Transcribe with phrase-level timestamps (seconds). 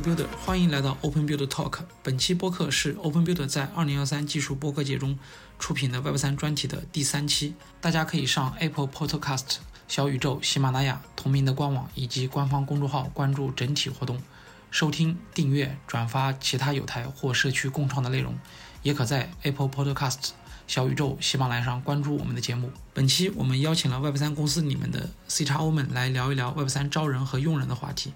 [0.00, 1.80] Builder，欢迎来到 Open Build Talk。
[2.02, 5.18] 本期播客是 Open Build 在2013技术播客节中
[5.58, 7.54] 出品的 Web 3专题的第三期。
[7.82, 9.58] 大家可以上 Apple Podcast、
[9.88, 14.22] 小宇宙、喜马拉雅同名的官网以及官方公众号关注整体活动，
[14.70, 18.38] 收听、订阅、转发其他有台或社区共创的内容。
[18.82, 20.30] 也可在 Apple Podcast、
[20.66, 22.72] 小宇宙、喜马拉雅上关注我们的节目。
[22.94, 28.14] 本期我们邀请了 Web 3公司里面的 C 叉 O 们来聊一聊 Web 3招人和用人的话题。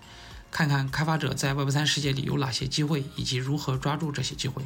[0.54, 4.62] 看看开发者在 Web 3世界里有哪些机会，以及如何抓住这些机会。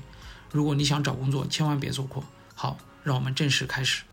[0.53, 2.23] 如果你想找工作，千万别错过。
[2.55, 4.05] 好，让我们正式开始。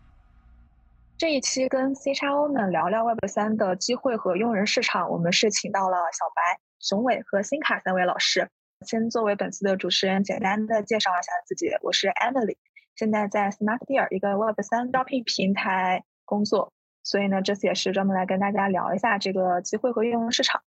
[1.18, 8.48] 这一期跟 C 叉 O 们聊聊 Web 3的机会和用人市场，我们是请到了小白、熊伟和新卡三位老师。
[8.86, 11.68] 先作为本次的主持人，简单的介绍一下自己。
[11.82, 12.56] 我是 Emily，
[12.94, 16.72] 现在在 SmartDeal 一个 Web 3招聘平台工作，
[17.04, 20.62] 所以呢，这次也是专门来跟大家聊一下这个机会和应用市场。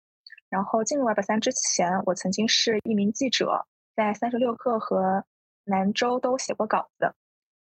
[0.49, 3.65] 然后进入 Web 三之前，我曾经是一名记者，
[3.95, 5.25] 在三十六氪和
[5.65, 7.13] 南州都写过稿子。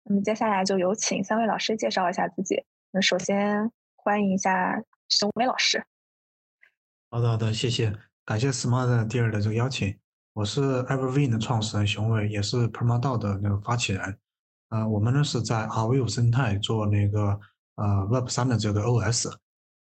[0.05, 2.65] 那么接下来就有请三位老师介绍一下自己。
[2.91, 5.85] 那首先欢迎一下熊伟老师。
[7.11, 7.93] 好的，好的，谢谢，
[8.25, 9.99] 感谢 Smart 第二的这个邀请。
[10.35, 14.19] 我是 Everwin 的创始人熊伟，也是 Permadao 的那个发起人。
[14.69, 17.39] 呃，我们呢是在 r v 生态做那个
[17.77, 19.33] 呃 Web 三的这个 OS。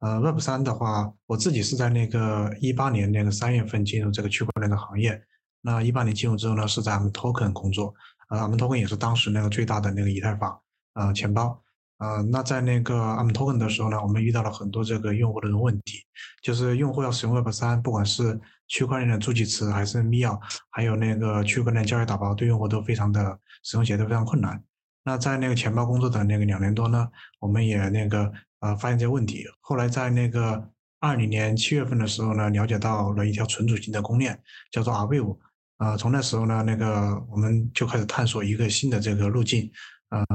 [0.00, 5.22] 呃，Web 三的话，我自己是在那个一八年那个三月份进入这个区块链的行业。
[5.60, 7.94] 那一八年进入之后呢，是在 m Token 工作。
[8.30, 10.58] 呃，m Token 也是当时那个最大的那个以太坊
[10.94, 11.62] 呃钱包。
[11.98, 15.98] 呃，那在那个 m Token 的时候呢，我们遇到了很多这个用户的问题，
[16.42, 24.64] 就是用户要使用 Web 三，不管是区块链的助记词，还是 MIA，还有那个区块链交易打包，对用户都非常的使用起来都非常困难。
[25.04, 27.06] 那在那个钱包工作的那个两年多呢，
[27.38, 28.32] 我们也那个。
[28.60, 29.46] 呃，发现这些问题。
[29.60, 34.38] 后来在那个二零年七月份的时候呢，了解到了一条存储型的公链，
[34.70, 35.38] 叫做 Arweave。
[35.78, 39.70] 呃，从那时候呢，那个我们就开始探索一个新的这个路径。
[40.10, 40.26] 呃，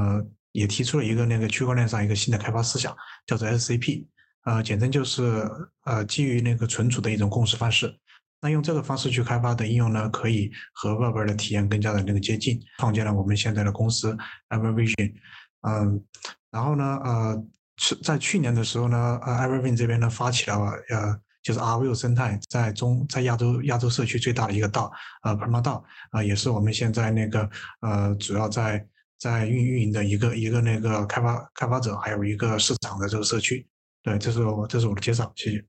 [0.50, 4.06] 也提出了一个那个区块链上一个新的开发思想，叫做 SCP。
[4.42, 5.48] 呃，简称就是
[5.84, 7.96] 呃基于那个存储的一种共识方式。
[8.40, 14.16] 那用这个方式去开发的应用呢，可以和 Web 的体验更加的那个接近，创建了我们现在的公司
[14.48, 15.14] Evervision。
[15.60, 16.02] 嗯，
[16.50, 17.46] 然后呢，呃。
[17.78, 20.56] 是在去年的时候呢，呃 e v e r y n 这边呢发起了
[20.88, 24.90] 呃，就是 Arweave 生态在中在亚洲亚洲社区最大的一个道，
[25.22, 27.48] 呃 p e r m a 道，啊，也是我们现在那个
[27.82, 28.84] 呃主要在
[29.18, 33.66] 在运运营的一个一个那个开发开发者，还有一个市场的这个社区。
[34.02, 35.64] 对，这是我这是我的介绍，谢谢。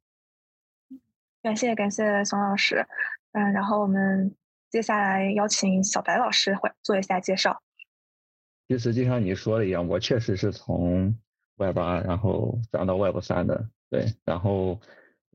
[1.44, 2.88] 感谢感谢熊老师，
[3.34, 4.34] 嗯，然后我们
[4.72, 7.62] 接下来邀请小白老师会做一下介绍。
[8.68, 11.14] 其实就像你说的一样，我确实是从。
[11.58, 14.80] Web 二，然后转到 Web 三的，对，然后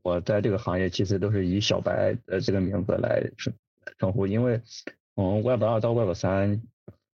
[0.01, 3.53] 我在这个行业其实都是以小白的这个名字来称
[3.99, 4.61] 称呼，因为
[5.15, 6.61] 从 Web 二到 Web 三，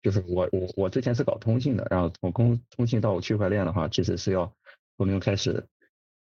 [0.02, 4.54] 就是我我我之前是搞通信的，然后从通通信到区块链的话，其实是要
[4.98, 5.66] 从零开始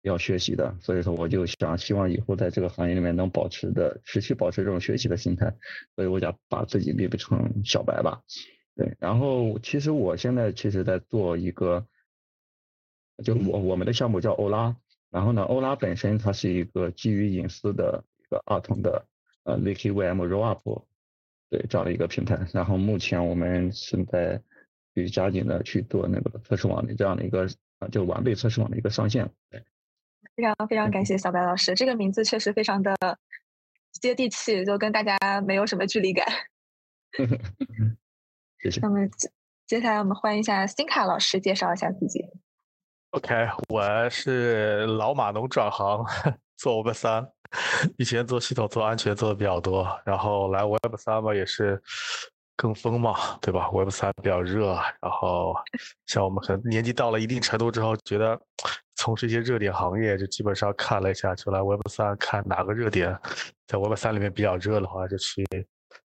[0.03, 5.55] 要学习的，所以说我就想希望以后在这个行业里面能保持的持续保持这种学习的心态，
[5.95, 8.21] 所以我想把自己立不成小白吧，
[8.75, 11.87] 对，然后其实我现在其实在做一个。
[13.23, 14.75] 就我我们的项目叫欧拉，
[15.11, 19.07] 然后呢，欧拉本身它是一个基于隐私的一个二层的
[19.45, 20.83] 呃 Liquid VM Rollup，
[21.51, 22.47] 对这样的一个平台。
[22.53, 24.43] 然后目前我们正在
[24.95, 27.47] 去加紧的去做那个测试网的这样的一个
[27.79, 29.31] 啊，就完备测试网的一个上线。
[29.51, 29.63] 对，
[30.35, 32.97] 非常非常感谢小白老师，这个名字确实非常的
[33.93, 36.27] 接地气，就跟大家没有什么距离感。
[38.61, 38.81] 谢谢。
[38.81, 38.99] 那么
[39.67, 42.25] 接下来我们欢迎一下辛卡老师介绍一下自己。
[43.15, 46.05] OK，我是老码农转行
[46.57, 47.25] 做 Web 三，
[47.97, 51.81] 以前做系统、做安全做的比较多，然后来 Web 三嘛也是
[52.57, 55.55] 跟风嘛，对吧？Web 三比较热，然后
[56.07, 58.37] 像我们可能年纪到了一定程度之后，觉得
[58.97, 63.17] 从事一些热点行业，就基本上看了一下，就来 Web 三看哪个热点
[63.69, 65.47] 在 Web 三里面比较热的话，就去。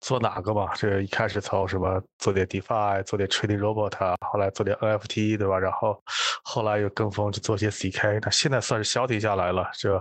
[0.00, 0.72] 做哪个嘛？
[0.74, 5.58] 这一开始从什么做点 DeFi，做点 Trading Robot，后来做点 NFT，对吧？
[5.58, 6.00] 然后
[6.44, 9.68] 后来又跟风去做些 CK，那现在算是消停下来了。
[9.74, 10.00] 这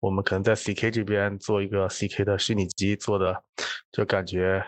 [0.00, 3.42] 我们可能在 CK 这边做一个 CK 的虚拟机做的，
[3.92, 4.64] 就感觉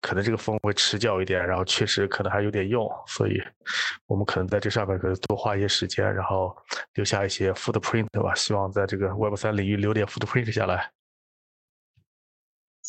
[0.00, 3.40] 可能这个风会持久一点，然后确实可能还有点用，所以
[4.06, 6.54] 我们可能在这上面可能多花一些时间，然后
[6.94, 8.34] 留下一些 Footprint，对吧？
[8.34, 10.90] 希望在这个 Web 三领域留点 Footprint 下来。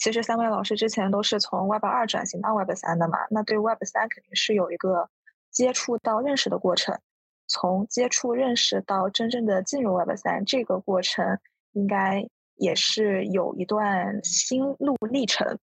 [0.03, 5.09] 其实三位老师之前都是从 Web 二转型到 Web 三的嘛，那对 Web 三肯定是有一个
[5.49, 6.99] 接触到认识的过程。
[7.47, 11.39] 从接触认识到真正的进入 Web 三，这个过程
[11.71, 15.57] 应该也是有一段心路历程，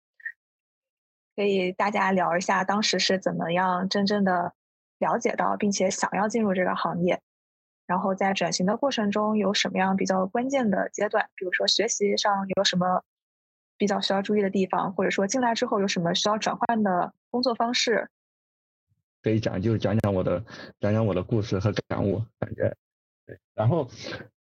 [1.34, 4.52] 可以大家聊一下当时是怎么样真正的
[5.00, 7.20] 了解到，并且想要进入这个行业，
[7.88, 13.02] 然后在转型的过程中有什么样比较关键的阶段，比如说学习上有什么
[13.78, 18.10] 比较需要注意的地方，或者说进来之后有什么需要转换的工作方式。
[19.22, 20.44] 可以讲，就是讲讲我的
[20.80, 22.76] 讲讲我的故事和感悟，感觉
[23.26, 23.38] 对。
[23.54, 23.88] 然后，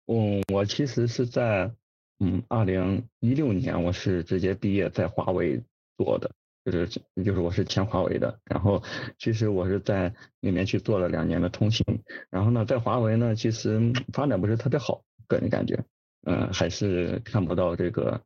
[0.06, 1.72] 嗯，我其实是在
[2.20, 5.62] 嗯二零一六年，我是直接毕业在华为
[5.98, 6.30] 做的，
[6.64, 6.88] 就是
[7.26, 8.40] 就是我是前华为的。
[8.46, 8.82] 然后，
[9.18, 11.84] 其实我是在里面去做了两年的通信。
[12.30, 15.84] 然后呢，在华为呢，其实发展不是特别好，个人感觉，
[16.28, 18.22] 嗯，还是看不到这个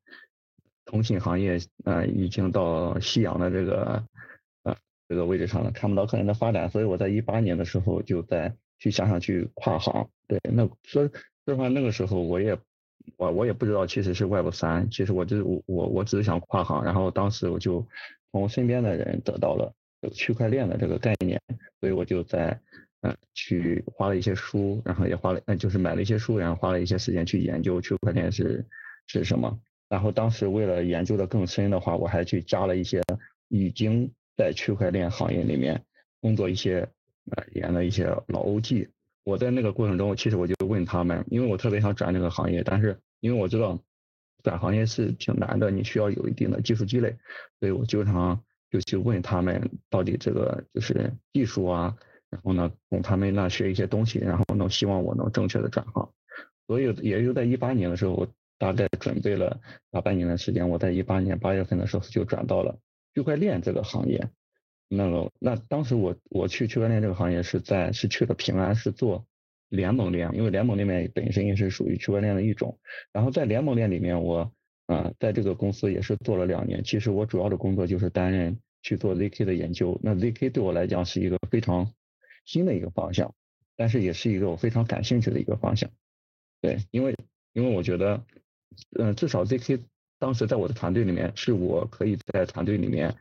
[0.86, 4.04] 通信行业，呃，已经到夕阳的这个。
[4.63, 4.75] 呃
[5.10, 10.07] 这个位置上了，看不到可能的发展，所以我在一八年的时候就在去想想去跨行。
[10.25, 11.06] 对，那说
[11.45, 12.57] 说实话，那个时候我也
[13.18, 17.86] 我我也不知道其实是 Web 三，其实我就我我只是想跨行，然后当时我就
[18.31, 19.74] 从身边的人得到了
[20.13, 21.42] 区块链的这个概念，
[21.81, 22.57] 所以我就在
[23.01, 28.66] 嗯去花了一些书，然后也花了嗯就是买了一些书，然后花了一些时间去研究区块链是
[29.07, 29.60] 是什么。
[29.92, 33.04] 然后当时为了研究的更深的话，我还去加了一些
[33.50, 34.10] 已经。
[34.38, 35.80] 在区块链行业里面
[36.20, 36.88] 工作一些
[37.36, 38.88] 呃研的一些老 OG，
[39.24, 43.78] 我在那个过程中，其实我就问他们，因为我特别想转这个行业，但是因为我知道
[44.42, 47.16] 转行业是挺难的，你需要有一定的技术积累，
[47.60, 48.42] 所以我经常
[48.72, 51.96] 就去问他们到底这个就是技术啊，
[52.32, 56.10] 然后呢从他们那学一些东西，然后能希望我能正确的转行。
[56.66, 58.28] 所以也就在一八年的时候，我
[58.62, 59.60] 大概准备了
[59.90, 62.78] 大半年的时间，我在一八年八月份的时候就转到了。
[63.16, 64.30] 区块链这个行业，
[64.88, 69.25] 那个那当时我我去区块链这个行业是在是去了平安，是做
[69.69, 72.78] 联盟链，因为联盟里面本身也是属于区块链的一种。
[73.12, 74.54] 然后在联盟链里面，我
[74.86, 76.84] 啊在这个公司也是做了两年。
[76.84, 80.00] 其实我主要的工作就是担任去做 zk 的研究。
[80.04, 81.92] 那 zk 对我来讲是一个非常
[82.46, 83.34] 新的一个方向，
[83.75, 85.90] 但是也是一个我非常感兴趣的一个方向。
[86.62, 87.16] 对，因为
[87.54, 88.24] 因为我觉得，
[89.00, 89.82] 嗯，至少 zk。
[90.20, 93.16] 当时在我的团队里面，是我可以在团队里面，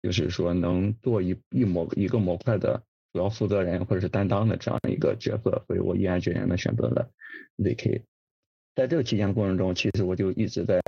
[0.00, 2.80] 就是说能做一一模一个模块的
[3.12, 7.10] 主要负责人或者是担当的这样一个角色，所以我毅然决然的选择了
[7.58, 8.02] ZK。
[8.76, 10.80] 在这个期间过程中，其实我就一直在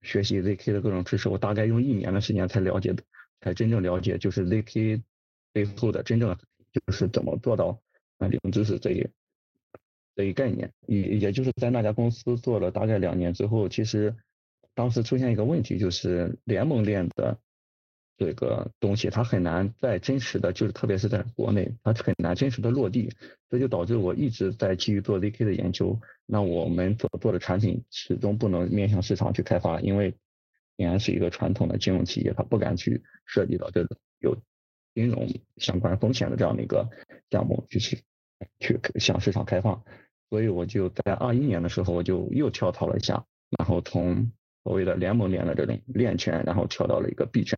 [0.00, 2.94] 学习 ZK 的各种知识，我大概用一年的时间才了解，
[3.42, 5.02] 才真正了解就是 ZK
[5.52, 6.34] 背后的真正
[6.72, 7.78] 就是怎么做到
[8.16, 9.06] 啊零知识这一
[10.18, 14.14] 这一概念，也也就是在那家公司做了大概两年之后，其实。
[14.74, 17.36] 当时出现一个问题，就是联盟链的
[18.16, 23.10] 这个东西，它很难在真实的，就是特别是在国内，它很难真实的落地，
[23.50, 26.00] 这就导致我一直在基于做 ZK 的研究。
[26.26, 30.14] 那我们所做的产品始终不能面向市场去开发，因为
[30.76, 34.38] 平安是一个传统的金融企业，它不敢去涉及到这种有
[34.94, 36.88] 金融相关风险的这样的一个
[37.32, 37.98] 项目，就是
[38.60, 39.82] 去向市场开放。
[40.30, 43.24] 所以我就在二一年的时候，我就又跳槽了一下，
[43.58, 44.30] 然后从
[44.64, 47.56] 所谓的联盟链的这种链圈，然后跳到了一个币圈。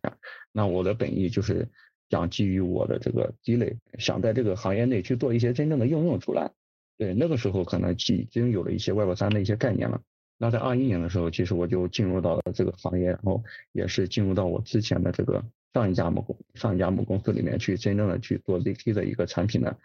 [0.51, 1.67] 那我的本意就是
[2.09, 6.51] 想基于我的这个积累，想在这个行业内去做一些真正的应用出来。
[6.97, 10.01] 对，那个时候可能已经有了一些 Web 三的一些概念了。
[10.37, 19.77] 那在二一年的时候，其实我就进入到了这个行业，然后也是进入到我之前的这个上一家母公上一家母公司里面去，真正的去做 ZK 的一个产品的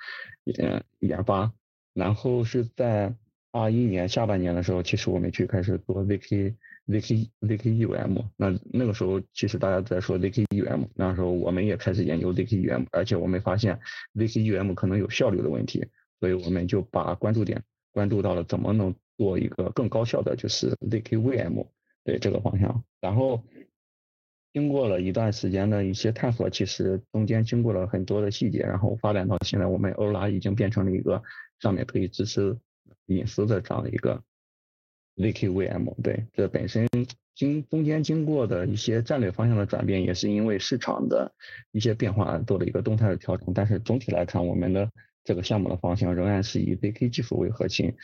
[0.58, 1.52] 嗯研发。
[1.96, 3.12] 然后是在
[3.50, 6.54] 二一年下半年的时候，其实我们去开始做 ZK。
[6.88, 13.76] zk zkEVM，那那个时候其实大家在说 zkEVM，那时候我们也开始研究 zkEVM，而且我们发现
[14.14, 15.84] zkEVM 可能有效率的问题，
[16.20, 17.60] 所以我们就把关注点
[17.90, 21.66] 关注到了怎么能做一个更高效的，就是 zkVM
[22.04, 22.84] 对这个方向。
[23.00, 23.42] 然后
[24.52, 31.20] 经过了一段时间的一些探索，其实中间经过了很多的细节，然后发展到现在，我们欧拉已经变成了一个
[31.60, 32.56] 上面可以支持
[33.06, 34.22] 隐私的这样的一个。
[35.16, 36.86] ZKVM 对，这本身
[37.34, 41.32] 经中间经过的一些战略方向的转变，也是因为市场的
[41.72, 43.50] 一些变化做了一个动态的调整。
[43.54, 44.90] 但是总体来看，我们的
[45.24, 47.94] 这个项目的方向仍然是以 ZK 技术为核心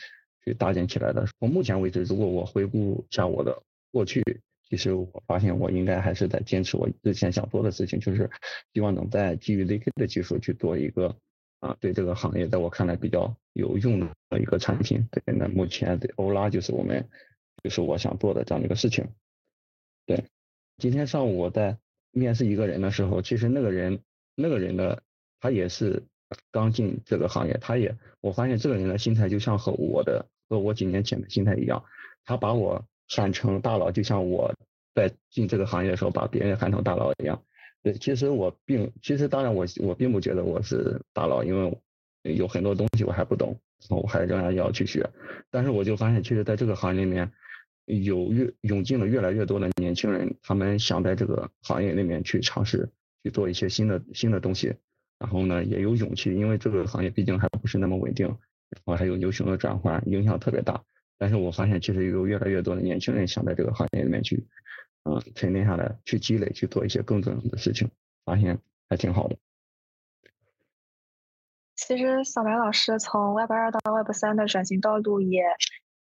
[0.43, 1.27] 去搭建起来的。
[1.39, 4.23] 从目前为止，如果我回顾一下我的过去，
[4.67, 8.27] 其实我发现我应该还是在坚持我之前想做的事情，就是
[8.73, 11.15] 希望能在基于 ZK 的技术去做一个。
[11.63, 15.07] 啊，对这个行业，在我看来比较有用的一个产品。
[15.09, 17.07] 对，那目前的欧拉就是我们，
[17.63, 19.07] 就是我想做的这样的一个事情。
[20.05, 20.25] 对，
[20.77, 21.77] 今天上午我在
[22.11, 23.97] 面试一个人的时候，其实那个人，
[24.35, 25.01] 那个人的
[25.39, 26.03] 他也是
[26.51, 31.81] 刚进这个行业，他也，我发现这个人的心态就像和我的和我几年前的心态一样，
[32.25, 34.53] 他把我喊成大佬，就像我
[34.93, 37.41] 在进这个行业的时候把别人喊成大佬一样。
[37.83, 41.77] 对，其实我并其实当然我我并不觉得我是大佬，因为
[42.33, 43.59] 有很多东西我还不懂，
[43.89, 45.05] 我还仍然要去学。
[45.51, 47.29] 但是我就发现，其实在这个行业里面，
[47.85, 52.89] 有越涌进了越来越多的年轻人，他们想在这个行业里面去尝试
[53.21, 54.73] 去做一些新的新的东西，
[55.19, 60.81] 然后呢也有勇气，因为这个行业毕竟还不是那么稳定，然后还有牛熊的转换，影响特别大。
[61.17, 64.45] 但是我发现，其实有越来越多的年轻人想在这个行业里面去，
[65.03, 67.89] 嗯，沉淀下来，去积累，去做一些更重要的事情，
[68.23, 69.37] 发现还挺好的。
[71.75, 75.43] 其实小白老师从 Web 二到 Web 三的转型道路也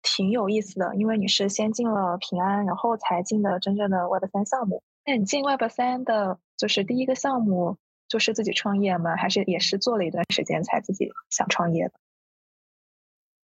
[0.03, 4.84] 挺有意思的，因为你是先进了平安，然后才进的真正的 Web 三项目。
[5.03, 7.77] 那你进 Web 三的，就是第一个项目
[8.08, 9.15] 就是自己创业吗？
[9.15, 11.93] 还是也是做了一段时间才自己想创业的？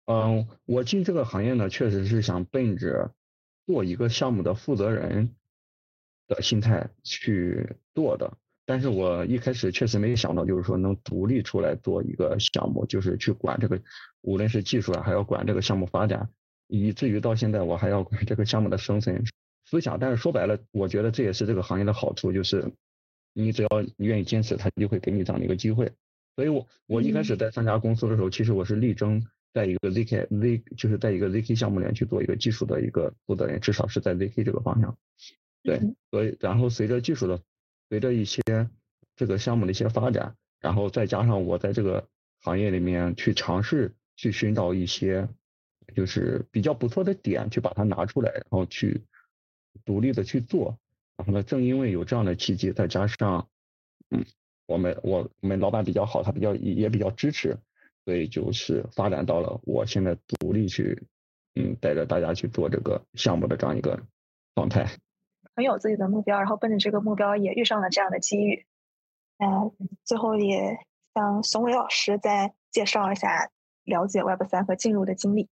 [0.06, 3.14] 嗯，我进这个行业呢，确实是想奔着
[3.68, 5.36] 做一个项目的负责人
[6.28, 8.38] 的心态去做的。
[8.66, 13.82] 但是我一开始确实没有想到，就是说能独立出来做一个项目，就是去管这个，
[14.22, 16.30] 无论是技术啊，还要管这个项目发展，
[16.68, 19.26] 以至于到现在我还要管这个项目的生存
[19.66, 20.00] 思想。
[20.00, 22.72] 但是说白了，我觉得这也是这个行业的好处，就是
[23.34, 25.92] 你只要你愿意坚持，他就会给你这样的一个机会。
[26.36, 29.26] 所以我我一开始在三家公司的时候，其实我是力争。
[29.54, 34.98] 在一个 zk z 就是在一个 zk 项目里面去做一个技术的一个负责人，至少是在 zk 这个方向。
[35.64, 35.80] 对，
[36.12, 37.42] 所以然后随着技术的，
[37.90, 38.42] 随着一些
[39.16, 42.08] 这个项目的一些发展，然后再加上我在这个
[42.42, 45.28] 行业里面去尝试去寻找一些
[45.96, 49.02] 就是比较不错的点，去把它拿出来，然后去
[49.86, 50.78] 独立的去做。
[51.16, 53.48] 然后呢，正因为有这样的契机，再加上
[54.10, 54.26] 嗯，
[54.66, 57.58] 我们我我们老板比较好，他比较也比较支持。
[58.06, 61.04] 所以就是发展到了我现在独立去，
[61.56, 63.98] 嗯，带着大家去做这个项目的这样一个
[64.56, 64.98] 状态。
[65.56, 68.66] 很有自己的目标，然后奔着这个目标也遇上了这样的机遇。
[69.38, 69.72] 嗯，
[70.04, 70.78] 最后也
[71.14, 73.50] 向熊伟老师再介绍一下
[73.84, 75.50] 了解 Web 三和进入的经历。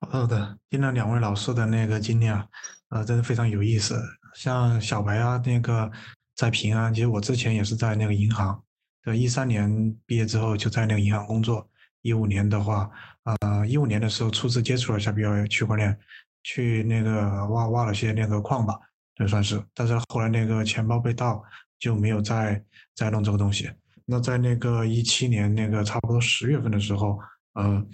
[0.00, 2.46] 好的，听了两位老师的那个经历啊，
[2.88, 4.00] 呃，真的非常有意思。
[4.34, 5.90] 像小白啊，那个
[6.34, 8.62] 在平安，其实我之前也是在那个银行。
[9.02, 11.68] 对，一三年毕业之后就在那个银行工作。
[12.02, 12.90] 一五年的话，
[13.24, 15.98] 呃，一五年的时候初次接触了一下比较区块链，
[16.42, 18.78] 去那个挖挖了些那个矿吧，
[19.14, 19.62] 就算是。
[19.74, 21.42] 但是后来那个钱包被盗，
[21.78, 22.62] 就没有再
[22.94, 23.70] 再弄这个东西。
[24.04, 27.18] 那在那个一七年那个差不多十月份的时候，
[27.54, 27.86] 呃，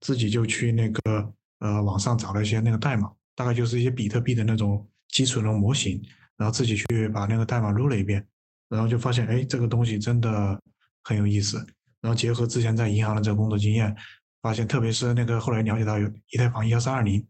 [0.00, 6.02] 自己就去那个呃网上找了一些那个代码，大概就是一些比特币的那种基础的模型，
[6.36, 8.26] 然后自己去把那个代码撸了一遍。
[8.70, 10.60] 然后就发现，哎，这个东西真的
[11.02, 11.56] 很有意思。
[12.02, 13.96] 然后结合之前在银行的这个工作经验，
[14.42, 17.26] 发现特别是那个后来了解到有以太坊一幺三二零，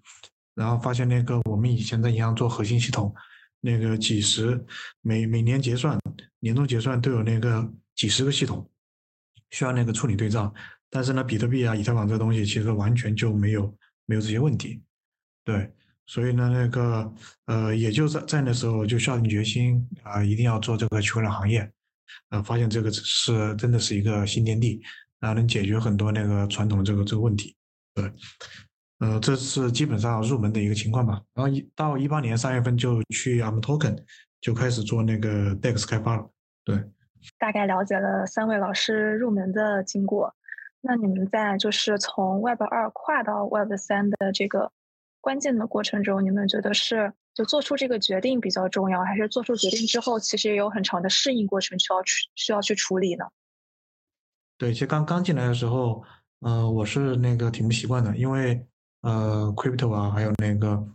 [0.59, 3.15] 然后发现那个我们以前在银行做核心系统，
[3.61, 4.61] 那个几十
[5.01, 5.97] 每每年结算、
[6.41, 8.69] 年终结算都有那个几十个系统
[9.51, 10.53] 需要那个处理对账，
[10.91, 13.73] 但是呢，比特币啊、以太坊这东西其实完全就没有
[14.05, 14.83] 没有这些问题，
[15.45, 15.73] 对。
[16.11, 21.71] 所以呢，那个呃，也就在在那时候就下定决心啊，一定要做这个区块链行业，
[22.31, 24.81] 呃，发现这个是真的是一个新天地，
[25.21, 27.55] 然后能解决很多那个传统的这个这个问题，
[27.95, 28.11] 对，
[28.99, 31.23] 呃，这是基本上入门的一个情况吧。
[31.35, 33.97] 然后一到一八年三月份就去 Am Token
[34.41, 36.31] 就开始做那个 DEX 开发了，
[36.65, 36.83] 对。
[37.39, 40.35] 大概了解了三位老师入门的经过，
[40.81, 44.73] 那你们在就是从 Web 二跨到 Web 三的这个。
[45.21, 53.25] 关键的过程中，你们觉得是就做出这个决定比较重要，还是做出决定之后，其实也有很长的适应过程需要去需要去处理呢？
[54.57, 56.05] 对，其实刚刚进来的时候，
[56.39, 58.65] 呃，我是那个挺不习惯的，因为
[59.03, 60.87] 呃，crypto 啊，还有那个，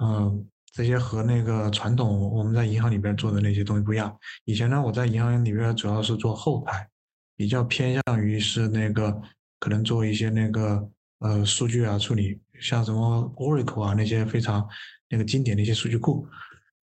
[0.00, 4.16] 嗯，这些和那个传统我们在银行里边做的那些东西不一样。
[4.44, 6.88] 以前呢，我在银行里边主要是做后台，
[7.36, 9.20] 比较偏向于是那个
[9.60, 10.88] 可能做一些那个
[11.20, 12.40] 呃数据啊处理。
[12.60, 14.66] 像什么 Oracle 啊那些非常
[15.08, 16.26] 那个经典的一些数据库，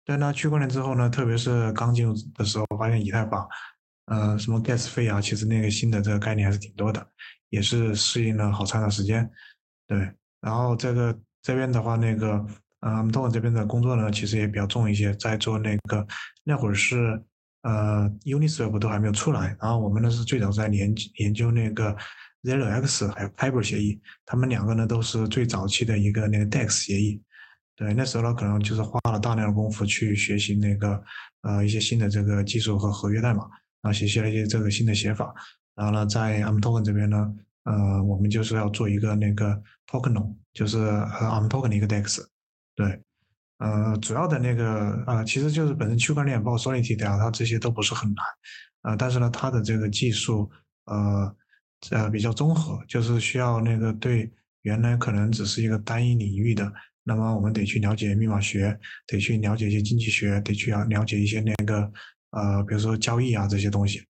[0.04, 3.48] 但那区块链之后呢，特别是刚进入的时候，发现以太坊，
[4.06, 7.06] 呃，什么 gas 费啊，其实那个新的这个概念还是挺多的，
[7.50, 9.30] 也是适应了好长的时间。
[9.86, 12.44] 对，然后这个这边的话，那个
[12.80, 16.06] 呃，Tom 这边的工作呢，其实也比较重一些，在做那个
[16.44, 17.22] 那会儿是
[17.62, 21.96] 呃，Uniswap 都还没有出来，然后我们呢是最早在研研究那个。
[22.42, 27.20] Zero X 还有 Kyber 协议，他们两个呢都是最早期的一个那个 DEX 协议。
[27.76, 31.04] 对，那时候呢可能就是花了大量的功夫去学习那个
[31.42, 33.42] 呃一些新的这个技术和合约代码，
[33.82, 35.34] 然后学习了一些这个新的写法。
[35.74, 37.30] 然后呢，在 m Token 这边呢，
[37.64, 42.24] 呃，我们就是要做一个那个 Token，就是 Arm Token 的一个 DEX。
[42.74, 43.02] 对，
[43.58, 48.24] 呃，主要的那个呃，其实就是本身区块链包括 Solidity 啊，它这些都不是很难，
[48.82, 50.50] 呃，但是呢，它的这个技术
[50.86, 51.36] 呃
[51.90, 61.92] 呃比较综合，就是需要那个对原来可能只是一个单一领域的，那么我们得去了解密码学，得去了解一些经济学，得去了了解一些那个
[62.30, 64.02] 呃，比如说交易啊这些东西。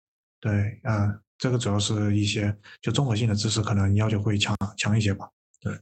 [0.40, 5.30] 对，呃，这个主要是一些就综合性的知识，可能要求会强强一些吧。
[5.60, 5.78] 对，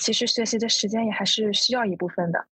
[0.00, 2.46] 其实学习的时间也还是需要一部分的。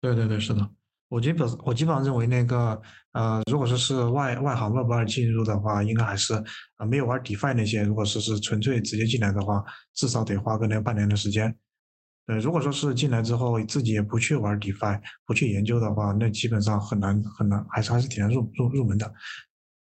[0.00, 0.70] 对对对，是的。
[1.08, 6.34] 我基本我基本上认为那个呃，如果说是外外行 Web 二进入的话，应该还是
[6.76, 11.56] 啊没有玩 DeFi 那些，如果说是纯粹直接进来的话，至少得花个那半年的时间。
[12.26, 19.14] 对，如果说是进来之后自己也不去玩 DeFi，不去研究的话，那基本上很难很难，还是还是挺难入入入门的。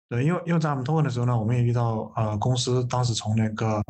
[0.08, 3.82] 对，因为因为在我们投问的时候呢，我们也遇到呃公司当时从那个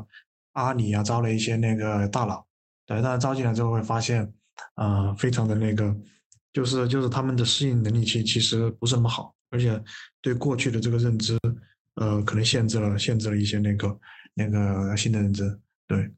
[0.54, 2.46] 阿里啊招了一些那个大佬，
[2.86, 4.32] 对，但是招进来之后会发现，
[4.76, 5.94] 呃，非常的那个，
[6.54, 9.82] 就是就是他们的适应能力其其实不是那么好，而且
[10.22, 11.38] 对过去的这个认知，
[11.96, 14.00] 呃，可能限制了限制了一些那个
[14.34, 16.10] 那个新的认知，对。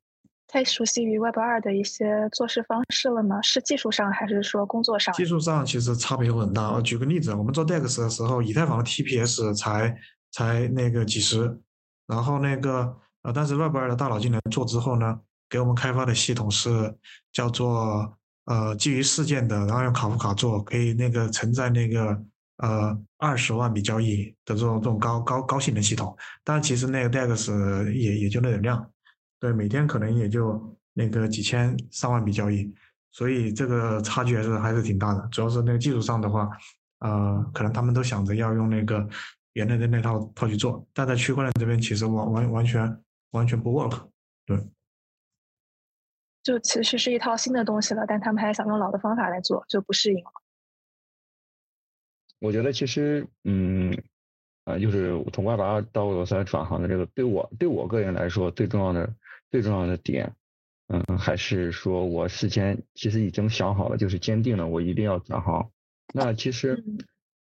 [0.48, 3.42] 太熟悉于 Web 二的一些做事方式了吗？
[3.42, 5.14] 是技术上还是说工作上？
[5.14, 6.80] 技术上其实差别很大。
[6.82, 9.94] 举个例子，我们做 DEX 的时候，以太坊的 TPS 才
[10.32, 11.60] 才那个几十，
[12.08, 16.96] 然后那个呃，但是 Web 二的大佬进来做之后呢，给我们开发的系统是
[17.34, 22.18] 叫做呃基于事件的，然后用卡夫卡做，可以那个承载那个
[22.58, 26.16] 呃二十万笔交易的这种这种高高高性能系统。
[26.46, 28.90] 但其实那个 DEX 也也就那点量。
[29.40, 32.74] 对，每天可能也就那个几千上万笔交易，
[33.12, 35.28] 所以这个差距还是还是挺大的。
[35.32, 36.50] 主要是那个技术上的话，
[37.00, 39.08] 呃，可能他们都想着要用那个
[39.54, 44.10] 原来的那套套去做，但在区块链这边其实完完完全完全不 work。
[44.46, 44.58] 对，
[46.42, 50.32] 就其实是一套新的东西了，但他们还想用老的方法来做，就不适应了。
[52.40, 53.96] 我觉得其实，嗯。
[54.68, 59.10] 啊，就是从 Web 二到 Web 三转行的这个，对我对我个人来说，最重要的
[59.52, 60.34] 最重要的点，
[60.88, 65.72] 嗯，还是说我事先其实已经想好了，就是坚定了我一定要转行。
[66.14, 66.84] 那其实，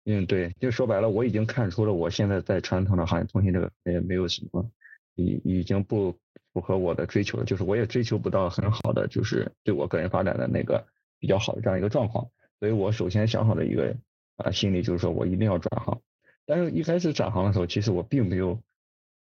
[0.05, 4.69] 嗯，对，就说白了，我已经看出了我现在在传统的行业通信这个也没有什么，
[5.15, 6.17] 已已经不
[6.53, 10.85] 符合我的追求了，就是我也追求不到很好的，就是对我个人发展的那个
[11.19, 12.29] 比较好的这样一个状况。
[12.59, 13.95] 所以我首先想好的一个
[14.37, 16.01] 啊心理就是说我一定要转行。
[16.45, 18.61] 但是，一开始转行的时候，其实我并没有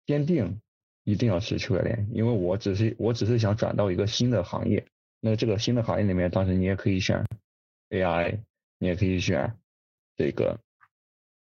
[0.07, 0.61] 坚定
[1.09, 4.87] 一定要是区块链，因为我只是我只是想转到一个新的行业。
[5.21, 7.25] 那这个新的行业里面，当时你也可以选
[7.89, 8.41] AI，
[8.79, 9.57] 你也可以选
[10.19, 10.61] 这个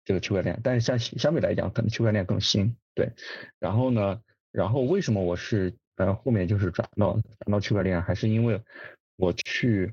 [0.06, 0.58] 这个区块链。
[0.64, 2.74] 但是相相对来讲，可能区块链更新。
[2.94, 3.12] 对，
[3.58, 8.58] 然后呢，然后为什么我是呃后面就是转到转到区块链，还是因为
[9.16, 9.92] 我去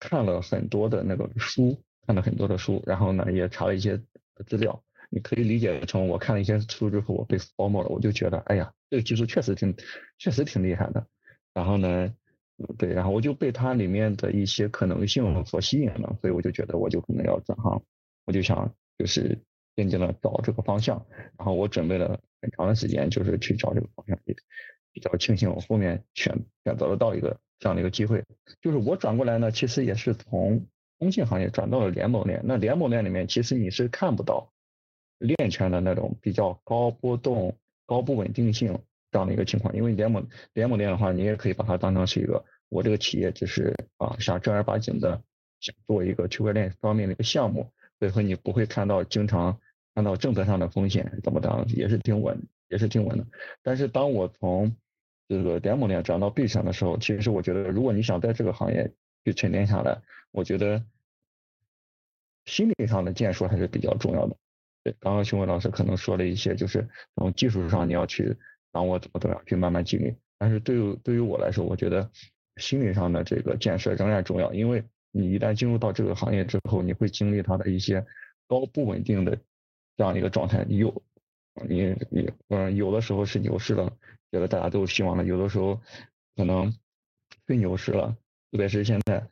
[0.00, 4.02] 看了很多的那个书，看了很多的书，然后呢也查了一些
[4.48, 4.82] 资料。
[5.10, 9.74] 你可以理解成我看了一些书之后，我被 formal 了，我就觉得，哎呀，这个技术确实挺，
[10.18, 11.06] 确实挺厉害的。
[11.52, 12.14] 然后呢，
[12.78, 17.82] 对，然后我就被它里面的一些可能性所吸引了，所以我就觉得我就可能要转行，
[18.24, 19.38] 我就想就是
[19.74, 21.04] 渐渐的找这个方向。
[21.38, 24.34] 然后我准备了很长的时间，就是去找这个方向，也
[24.92, 28.22] 比较庆幸我后面选选择了到一个这样的一个机会。
[28.60, 30.66] 就是我转过来呢，其实也是从
[30.98, 32.42] 通信行业转到了联盟链。
[32.44, 34.52] 那联盟链里面，其实你是看不到。
[35.18, 38.78] 链圈的那种比较高波动、高不稳定性
[39.10, 45.22] 这样的一个情况，因为联盟联盟链的话，你也可以把它当成是一个我这个企业就是啊，想正儿八经的
[45.60, 49.58] 想做一个区块链方面的一个项目，所以说你不会看到经常
[49.94, 53.26] 看到政策上的风险怎么样，也是挺稳，也是挺稳的。
[53.62, 54.76] 但是当我从
[55.28, 58.92] 这个联盟链转到币上的时候，其实我觉得，如果你想在这个行业
[59.24, 60.84] 去沉淀下来，我觉得
[62.44, 64.36] 心理上的建树还是比较重要的。
[64.86, 68.36] 对，刚刚熊伟老师可能说了一些，就是从技术上你要去
[68.72, 70.14] 掌握怎么怎么样去慢慢积累。
[70.38, 72.08] 但是对于对于我来说，我觉得
[72.58, 78.06] 心理上的这个建设仍然重要，因为你一旦进入到这个行业之后，你会经历它的一些
[78.46, 79.36] 高不稳定的
[79.96, 80.64] 这样一个状态。
[80.68, 81.02] 你有
[81.68, 83.92] 你你嗯，有的时候是牛市了，
[84.30, 85.80] 觉得大家都有希望了；有的时候
[86.36, 86.72] 可能
[87.48, 88.16] 是牛市了，
[88.52, 89.26] 特别是现在，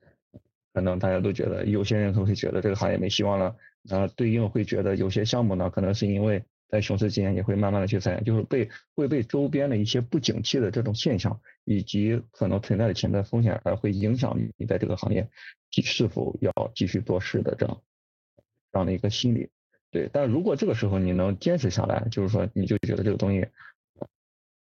[0.72, 3.54] 可能大家都觉得有些人都会觉得这个行业没希望了。
[3.90, 15.28] 啊，对应会觉得有些项目呢，可能是因为在熊市期间也会慢慢的去裁员，就是被会被周边的一些不景气的这种现象，以及可能存在的潜在风险，而会影响你在这个行业
[15.70, 17.82] 是否要继续做事的这样
[18.72, 19.50] 这样的一个心理。
[19.90, 23.46] 对，但如果这个时候你能坚持下来，就是说你就觉得这个东西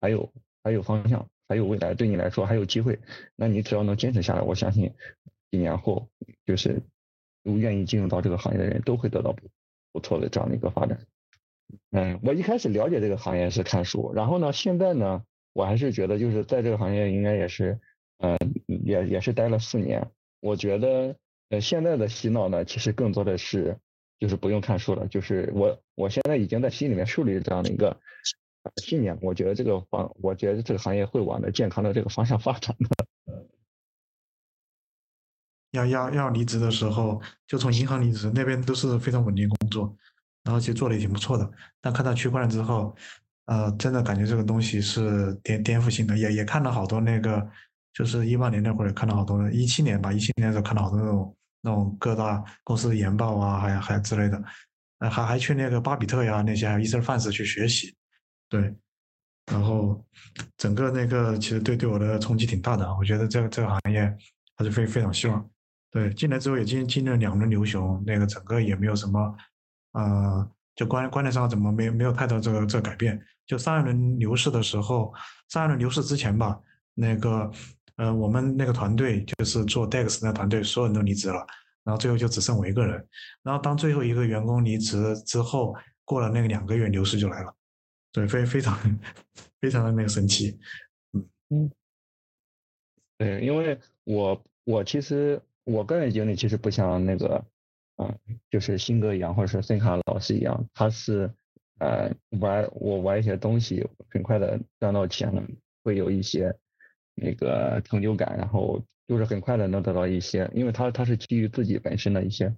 [0.01, 0.31] 还有
[0.63, 2.99] 还有方向，还有未来，对你来说还有机会。
[3.37, 4.93] 那你只要能坚持下来，我相信
[5.51, 6.09] 几年后，
[6.45, 6.83] 就是
[7.55, 9.49] 愿意进入到这个行业的人都会得到不
[9.93, 10.99] 不错的这样的一个发展。
[11.91, 17.79] 嗯，我一开始了解这个行业是看书，然后呢，现在呢，我还是觉得就是在这个行业应该也是，
[18.19, 20.11] 嗯，也也是待了四年。
[20.41, 21.17] 我觉得，
[21.51, 23.77] 呃，现在的洗脑呢，其实更多的是。
[24.19, 27.95] 就是不用看书了，就是我我现在已经在心里面树立这样的一个
[28.77, 32.89] 信念，我觉得这个方，我觉得这个行业会往的健康的这个方向发展的。
[35.77, 39.97] 要要要离职的时候，就从银行离职，那边都是非常稳定工作，
[40.43, 41.49] 然后其实做的也挺不错的。
[41.81, 42.97] 但看到区块链之后，
[43.45, 47.47] 呃，真的感觉这个东西是颠颠覆性的，也也看到好多那个，
[47.93, 51.37] 就是一八年那会儿看到好多，一七年吧，一七年的时候看到好多那种。
[51.63, 54.41] 那种各大公司的研报啊，还还之类的，
[55.01, 57.93] 呃，还还去那个巴比特呀那些，还有 EtherFans 去学习，
[58.49, 58.73] 对，
[59.51, 60.07] 然后
[60.57, 64.03] 整个那个其实对对我的冲击挺大的，我觉得这个这个行业
[64.57, 65.45] 还是非非常希望，
[65.97, 69.35] 对，进来之后也经经历了两轮牛熊，那个整个也没有什么，
[69.93, 75.11] 呃，就观观念上怎么没没有太多这个这个改变，就上一轮牛市的时候，
[75.49, 76.61] 上一轮牛市之前吧，
[76.93, 77.51] 那个。
[77.97, 81.47] 呃，我们那个团队就是做 DEX 那团队，所有人都离职了，
[81.83, 83.03] 然后最后就只剩我一个人。
[83.43, 87.55] 然后当最后一个员工离职之后，过了那个两个月，牛市就来了，
[88.13, 88.79] 对，非非常
[89.63, 90.59] 非常的那个神奇，
[91.15, 91.71] 嗯嗯，
[93.17, 97.45] 对，因为我我其实我个人经历其实不像那个，
[97.97, 98.17] 啊，
[98.49, 101.31] 就是新哥一样，或者是森卡老师一样，他是
[101.81, 105.43] 呃玩我玩一些东西，很快的赚到钱了，
[105.85, 106.57] 会有一些。
[107.19, 112.55] 那个成就感，然后就是很快的能得到一些，因为他他是基于自己本身的一些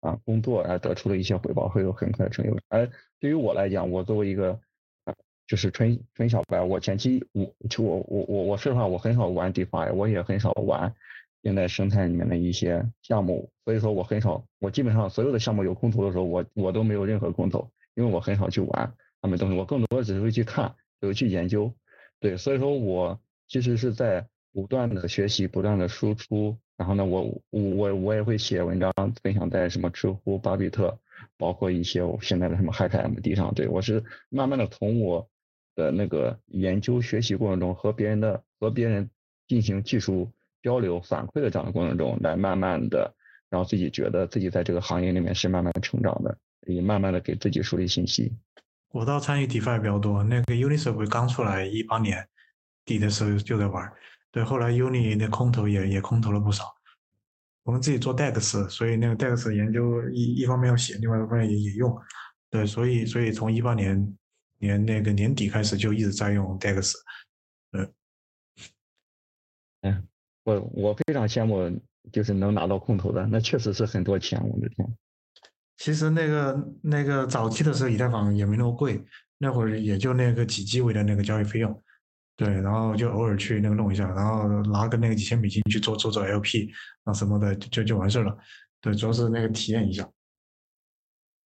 [0.00, 2.62] 啊工作而得出的一些回报，会有很快的成就感。
[2.68, 4.52] 而对于我来讲，我作为一个
[5.04, 5.14] 啊
[5.46, 10.94] 就是纯纯小白，我前期我就我我我我说实话，我很少玩 DeFi，我也很少玩
[11.42, 21.72] 现在生态里面的一些项目，所以说我很少，我基本上所有的项目有空投的时候，我我都没有任何空投，因为我很少去玩他们东西，我更多的只是会去看，会去研究，
[22.20, 23.20] 对，所以说我。
[23.48, 26.56] 其实是在不断的学习，不断的输出。
[26.78, 28.90] 然后呢，我我我我也会写文章
[29.22, 30.98] 分享在什么知乎、巴比特，
[31.36, 33.52] 包括一些我现在的什么 HackMD 上。
[33.52, 35.28] 对我是慢慢的从我
[35.74, 39.10] 的那个研究学习过程中，和别人的和别人
[39.46, 40.30] 进行技术
[40.62, 43.14] 交流反馈的这样的过程中，来慢慢的
[43.50, 48.30] 然后自己觉得自己在这个行业里面是慢慢的成长的，也慢慢的给自己树立信心。
[48.90, 52.28] 我倒参与 DeFi 比较多，那个 Uniswap 刚出来一八年。
[52.84, 53.88] 底的时候就在玩，
[54.32, 56.64] 对，后来 Uni 那空投也也空投了不少。
[57.62, 61.96] 我们自己做 DEX，所以那个 DEX 研究一一方面要写，另外一方面也也用。
[62.50, 64.18] 对，所以所以从一八年
[64.58, 66.92] 年那个年底开始就一直在用 DEX。
[67.70, 67.94] 嗯，
[69.82, 70.08] 嗯，
[70.44, 71.70] 我我非常羡慕，
[72.12, 74.96] 就是能拿到空投的，那确实是很多钱，我的天。
[75.76, 79.02] 其实那个那个早期的时候，以太坊也没那么贵，
[79.38, 81.82] 那会儿也就那个几 G 位的那个交易费用。
[82.36, 86.70] 对，然后就偶尔去那个弄一下，然后拿个那个几千美金去做做做 LP
[87.04, 88.36] 啊什么的，就就完事儿了。
[88.80, 90.08] 对，主要是那个体验一下。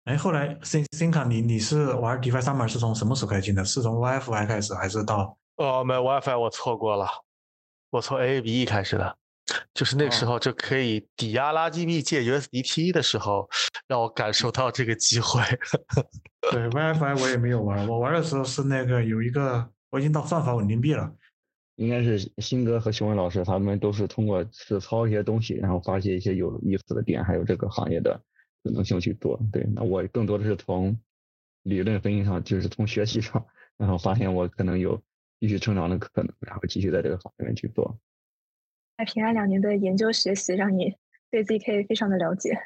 [0.06, 3.64] 哎，后来 Sin Sin 卡，你你是玩 DeFi Summer 是从什么时候开始进的？
[3.64, 5.38] 是从 WiFi 开始，还是到？
[5.58, 7.06] 哦，没 WiFi，我错过了，
[7.92, 9.18] 我从 AABE 开始的，
[9.76, 13.48] 就是那个时候就可以抵押垃圾币借 USDT 的时候，
[13.88, 15.44] 让我感受到这个机会。
[16.52, 19.70] 对 WiFi 我也没有玩，我玩的时候是那个有一个。
[19.92, 21.14] 我已经到算法稳定币了，
[21.76, 28.18] 应该是新哥和熊文老师他们都是通过实操一些东西，然后发现一些有意思的点，还有这个行业的
[28.64, 29.38] 可能性去做。
[29.52, 30.98] 对，那我更多的是从
[31.64, 34.98] 理论分析上，就是从学习上，然后发现我可能有
[35.42, 38.00] 继续成长的可能，然后继续在这个行业里面去做。
[38.98, 40.96] 那平安两年的研究学习，让你
[41.30, 42.58] 对 ZK 非常的了解。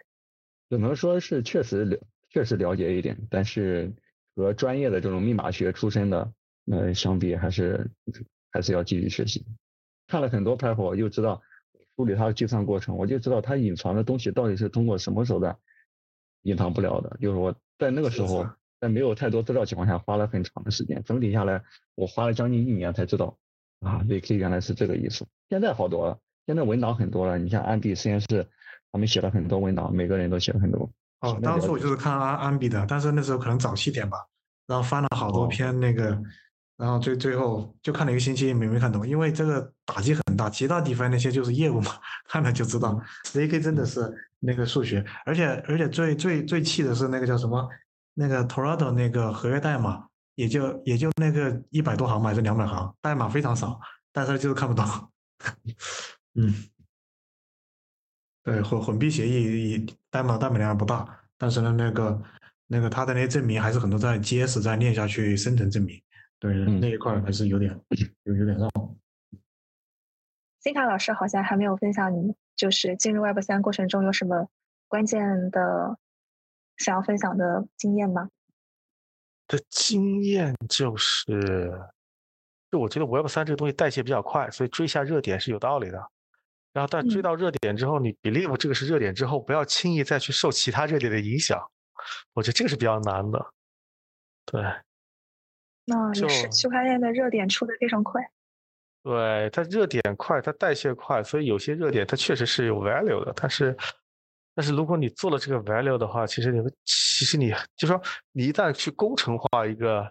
[0.70, 1.98] 只能说是确实了，
[2.30, 3.92] 确实了解一点，但是
[4.36, 6.32] 和专业的这种密码学出身的。
[6.72, 7.88] 呃相比还是
[8.50, 9.46] 还是要继续学习，
[10.08, 11.40] 看了很多 paper，我就知道
[11.96, 15.56] 梳理它的计算过程，我就知道它隐藏的东西到底是通过什么手段
[16.42, 17.18] 隐藏不了的。
[17.22, 21.62] 就是我在那个时候，在没有太多资料情况下，花了很长的时间，整体下来，
[21.96, 23.38] 我花了将近一年才知道
[23.82, 25.26] 啊，zk 原来是这个意思。
[25.50, 28.48] 现在好多了，现在文档很多了，你像安比实验室，
[28.92, 30.90] 他们写了很多文档，每个人都写了很多。
[31.22, 34.18] 哦，当初我就是看安安比的，但是那时候可能早期点吧，
[34.68, 36.22] 然后翻了好多篇那个。
[36.78, 40.50] 然后最最后就看了一个星期没没看懂，因为这个打击很大。
[40.50, 41.94] 其他地方那些就是业务嘛，
[42.28, 43.02] 看了就知道。
[43.24, 47.66] ZK 真的是那个数学，而且而且最最最气的是那个叫什么，
[48.16, 53.80] 那个 Torado 那个合约代码，也就也就那个一百多行吧，还是两百行，代码非常少。
[54.12, 54.86] 但是就是看不懂。
[56.36, 56.54] 嗯，
[58.44, 61.06] 对，混混币协议代码代码量不大，
[61.38, 62.24] 但是呢，那个
[62.68, 66.02] 那个它的那些证明还是很多在结实在链下去生成证明，
[66.40, 67.78] 对那一块还是有点
[68.24, 68.70] 有有点绕。
[70.62, 74.48] 金卡老师好像还没有分享你就是进入 Web 三过程中有什么
[74.88, 75.98] 关键的
[76.78, 78.30] 想要分享的经验吗？
[79.48, 81.72] 的经验就是，
[82.72, 86.04] 就我觉得 Web 三这个东西代谢比较快，所以追一下热点是有道理的。
[86.74, 91.58] 然后，但追到热点之后，你 believe 这个是热点之后，不要轻易再去受其他热点的影响。
[92.34, 93.46] 我觉得这个是比较难的。
[94.46, 94.62] 对，
[95.86, 98.22] 那也是区块链的热点出的非常快。
[99.04, 103.32] 对它热点快，它代谢快，所以有些热点它确实是有 value 的。
[103.36, 103.78] 但是，
[104.56, 110.10] 但是如果你做了这个 value 的话，其实你会其实你就说你一旦去工程化一个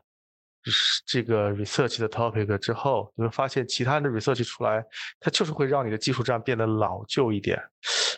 [1.06, 4.84] 这个 research 的 topic 之后，你会发现其他的 research 出来，
[5.18, 7.60] 它就是会让你的技术栈变得老旧一点。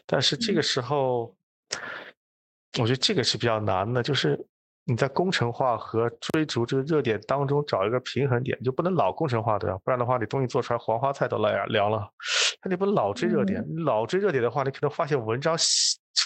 [0.04, 1.34] 但是这个时候，
[2.78, 4.38] 我觉得这个是比较难的，就是。
[4.88, 9.76] 你在工程化和追逐这个热点当中找一个平衡点，就不能老工程化，对吧？
[9.82, 12.08] 不然的话，你东西做出来黄花菜都凉凉了。
[12.62, 15.58] 那你不能老追热点，老追热点的话，你可能发现文章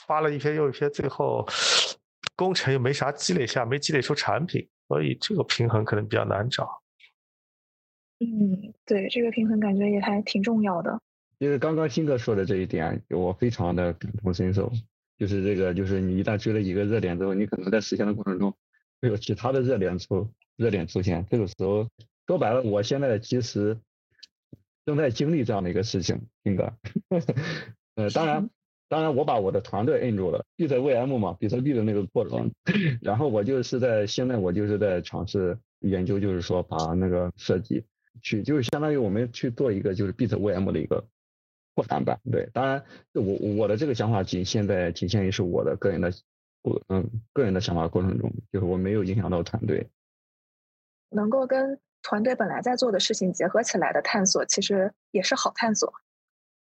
[0.06, 1.46] 发了一篇又一篇，最后
[2.36, 6.82] 工程又没啥积累下，没积累出产品，所以这个平衡可能比较难找。
[8.18, 11.00] 嗯，对，这个平衡感觉也还挺重要的。
[11.38, 14.70] 就是刚刚新哥说的这一点，我非常的感同身受。
[15.16, 18.54] 就是这个，就是你一旦追了一个热点之后，你可能在实现的过程中
[19.00, 21.26] 会有其他的热点出热点出现。
[21.30, 21.88] 这个时候
[22.26, 23.78] 说白了，我现在其实
[24.84, 26.72] 正在经历这样的一个事情，应该。
[27.96, 28.48] 呃，当然，
[28.90, 32.50] 当然我把我的团队摁住了，比特 VM 嘛，比特币的那个过程。
[33.00, 37.84] 然后我就是在现在我就是在尝试研究，就是说把那个设计
[38.20, 41.02] 去，就是相当于我们去做一个就是比特 VM 的一个。
[41.72, 43.22] 扩展版对，当然我
[43.56, 46.12] 我的这个想法仅现在仅限于是我的个人的
[46.62, 49.88] 我嗯个人的想法过程中，就是我没有影响到团队。
[51.10, 55.94] 能够跟团队本来在做的事情结合起来的探索，其实也是好探索。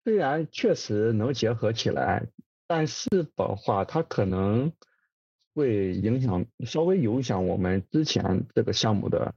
[0.05, 2.27] 虽然确实能结合起来，
[2.67, 4.73] 但是的话，它可能
[5.55, 9.35] 会影响稍微影响我们之前这个项目的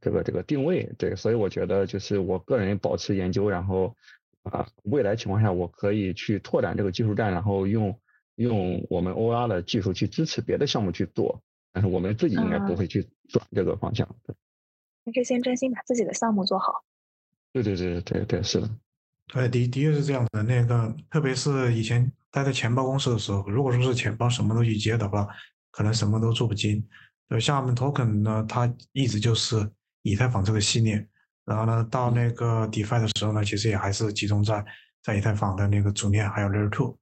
[0.00, 0.92] 这个这个定位。
[0.98, 3.96] 对，所以我觉得就是我个人保持研究，然后。
[4.42, 8.00] 啊，未来情况下，我可以去拓展这个技术站，然后用
[8.36, 11.42] 用我们 OR 的技术去支持别的项目去做，
[11.74, 14.08] 但是我们自己应该不会去转这个方向。
[15.04, 16.86] 还是先专心把自己的项目做好。
[17.52, 18.70] 对对对对对，是的。
[19.32, 20.42] 对，的的确是这样的。
[20.42, 25.26] 那个，特别是以前待在钱包公司的时候，如果说是钱包什么都去接的话，
[25.70, 26.84] 可能什么都做不精。
[27.28, 29.70] 呃，像我们 Token 呢，它一直就是
[30.02, 31.06] 以太坊这个系列。
[31.44, 34.64] 然后呢，到那个 DeFi 的时候呢，其实也还是集中在
[35.02, 36.98] 在以太坊的那个主链还有 Layer Two。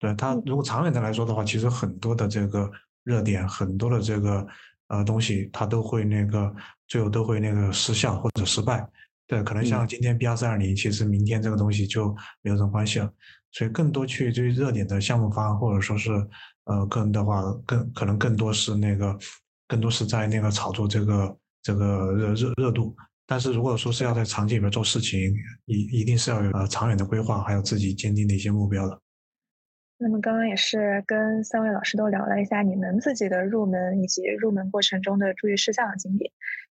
[0.00, 2.68] 对它，如果长远的来说的话，其实很多的这个
[3.04, 4.46] 热点，很多的这个
[4.88, 6.52] 呃东西，它都会那个
[6.88, 8.84] 最后都会那个失效或者失败。
[9.28, 12.12] 对，可能像今天 B 二四二零，其实明天这个东西就
[12.42, 13.12] 没有什么关系了。
[13.52, 16.10] 所以更多去追热点的项目方，或者说是
[16.64, 19.16] 呃个人的话，更可能更多是那个
[19.66, 22.96] 更多是在那个炒作这个这个热热热度。
[23.26, 25.20] 但是如果说是要在场景里面做事情，
[25.66, 28.98] 一一定是要有呃长远的规划，还有自己坚定的一些目标的。
[29.98, 36.30] 那么刚刚也是跟三位老师都聊了一下你们自己的入门以及入门过程中的注意事项的经历，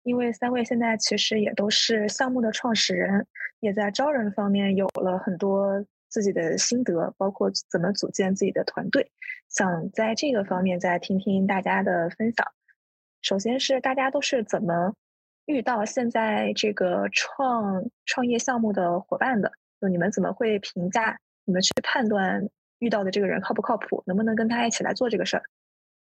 [0.04, 3.26] 因为三位现在其实也都是项目的创始人，
[3.60, 9.12] 也在招人方面有了很多自己的心得，包括怎么组建自己的团队，
[9.50, 12.46] 想在这个方面再听听大家的分享。
[13.22, 14.94] 首先是大家都是怎么。
[15.46, 21.18] 遇到现在这个创创业项目的伙伴的，就你们怎么会评价？
[21.46, 25.44] 你们去判断遇到的这个人靠不靠谱，能不能跟他一起来做这个事儿？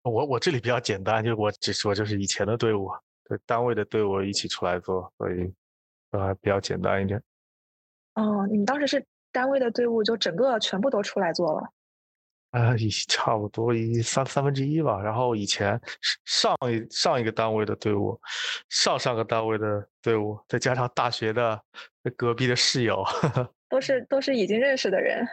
[0.02, 2.90] 我我这里比较简单，就我只说就是以前的队伍，
[3.28, 5.52] 对单位的队伍一起出来做，所以
[6.12, 7.22] 呃比较简单一点。
[8.14, 11.68] 哦，你们当时是单位的队伍，就整个全部都出来做了。
[12.52, 12.74] 呃，
[13.08, 14.98] 差不多一三三分之一吧。
[15.02, 15.78] 然后以前
[16.24, 18.18] 上一上一个单位的队伍，
[18.70, 21.60] 上上个单位的队伍，再加上大学的
[22.16, 23.04] 隔壁的室友，
[23.68, 25.26] 都是都是已经认识的人。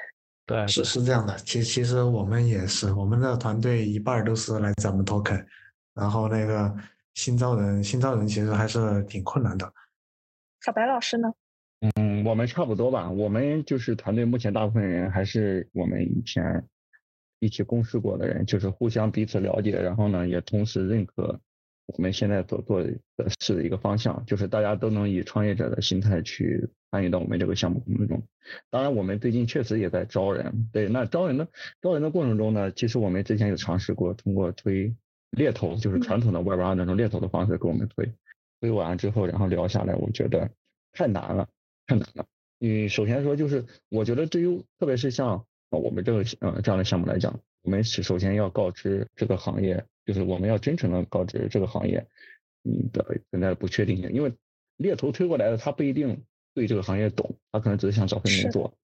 [0.45, 1.34] 对，是是这样的。
[1.38, 5.43] 其实其实我们也是，我们的团队一半都是来咱们 Token，
[5.93, 6.75] 然后那个
[7.15, 9.73] 新招人，新招人其实还是挺困难的。
[10.62, 11.34] 小白老师呢？
[11.95, 13.10] 嗯，我们差不多吧。
[13.10, 16.63] 我们就是团队目前大部分人还是我们以前。
[17.39, 21.39] 一起共事过的人，就是互相彼此了解，然后呢，也同时认可
[21.86, 22.89] 我们现在所做的
[23.41, 28.23] 事的一个方向，就是大家都能以创业者的心态去参与到我们这个项目工作中。
[28.71, 30.69] 当然，我们最近确实也在招人。
[30.71, 31.47] 对，那招人的
[31.82, 34.95] 招人的过程中呢，其实我们之前有尝试过通过推
[35.35, 38.11] 猎头，就是传统的 Web 二那种猎头的方式给我们推。
[38.61, 40.49] 推完之后，然后聊下来，我觉得
[40.91, 41.47] 太难了，
[41.85, 42.25] 太难了。
[42.59, 49.85] 嗯，首先说就是，我觉得对于特别是像我们这个呃这样的项目来讲，我们是首先要告知这个行业。
[50.05, 52.05] 就是我们要真诚的告知这个行业，
[52.61, 54.31] 你的存在的不确定性，因为
[54.77, 58.77] 猎头推过来的他不一定对这个行业懂，他可能只是想找份工作，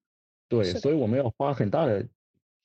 [0.49, 2.07] 对，所以我们要花很大的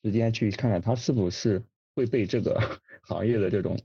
[0.03, 1.61] 时间去看看他是不是
[1.95, 3.79] 会被这个行业的这种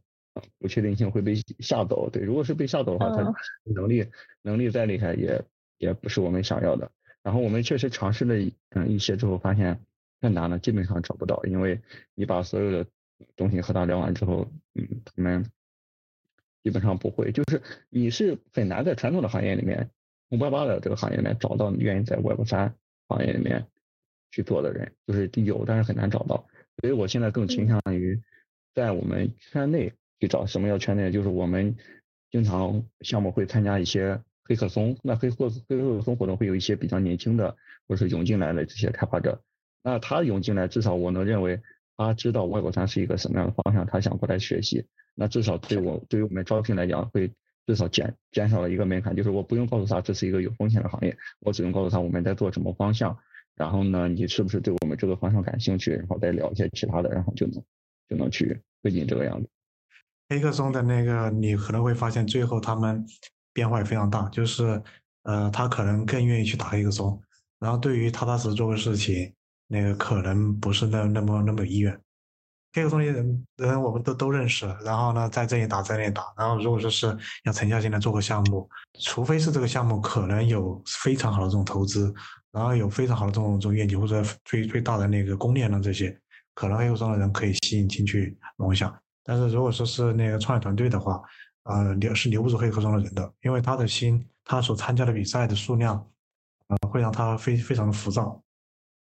[0.58, 4.06] 不确定性会被吓走，对，如果是被吓走的话，他能力
[4.42, 5.44] 能力再厉害也
[5.78, 6.90] 也不是我们想要的。
[7.22, 8.34] 然后我们确实尝试了
[8.70, 9.80] 嗯一些之后，发现
[10.20, 11.80] 太难了，基本上找不到，因为
[12.14, 12.86] 你把所有的。
[13.36, 15.44] 东西和他聊完之后，嗯，他们
[16.62, 19.90] 基本上不会，就是你是很难在传统的行业里面，
[20.30, 22.74] 五八八的这个行业里面找到愿意在 Web 三
[23.08, 23.66] 行业里面
[24.30, 26.46] 去做的人，就是有，但是很难找到。
[26.78, 28.18] 所以我现在更倾向于
[28.74, 30.46] 在我们圈内去找。
[30.46, 31.10] 什么叫圈内？
[31.10, 31.76] 就是我们
[32.30, 37.56] 经常项目会参加一些黑客松，那黑客黑客松活动会有一些比较年轻的
[37.86, 39.40] 或者是涌进来的这些开发者，
[39.82, 41.60] 那他涌进来，至少我能认为。
[42.02, 47.30] 他知道 Web 三是一个什么样的方向，他想过来学习，那至少对我对于我们招聘来讲，会
[47.66, 53.18] 至少减减少了一个门槛，就是我不用告诉他这是一个有风险的行业，我只用告诉他我们在做什么方向，
[53.54, 57.62] 然后呢，你是不是对我们这个方向感兴趣，然后再聊一些其他的，然后就能
[58.10, 59.48] 就能去推进这个样子。
[60.28, 63.02] 黑客松的那个，你可能会发现最后他们
[63.54, 64.82] 变化也非常大，就是
[65.22, 67.18] 呃，他可能更愿意去打黑客松，
[67.58, 69.32] 然后对于踏踏实实做个事情。
[69.72, 71.96] 那个可能不是那那么那么有意愿，
[72.72, 78.68] 这个东西人人我们都都认识，然后呢在这里打在那里打，然后如果说是要沉下心来做个项目，
[78.98, 82.12] 除非是这个项目可能有非常好的这种投资，
[82.50, 86.20] 然后有非常好的这种这种业绩或者最最大的那个供应链的这些，
[86.60, 88.94] 可能黑客松的人可以吸引进去龙翔。
[89.24, 91.22] 但是如果说是那个创业团队的话，
[91.62, 96.06] 呃留是留不住黑客松的人的，因为他的心他所参加的比赛的数量，
[96.68, 98.42] 呃会让他非非常的浮躁。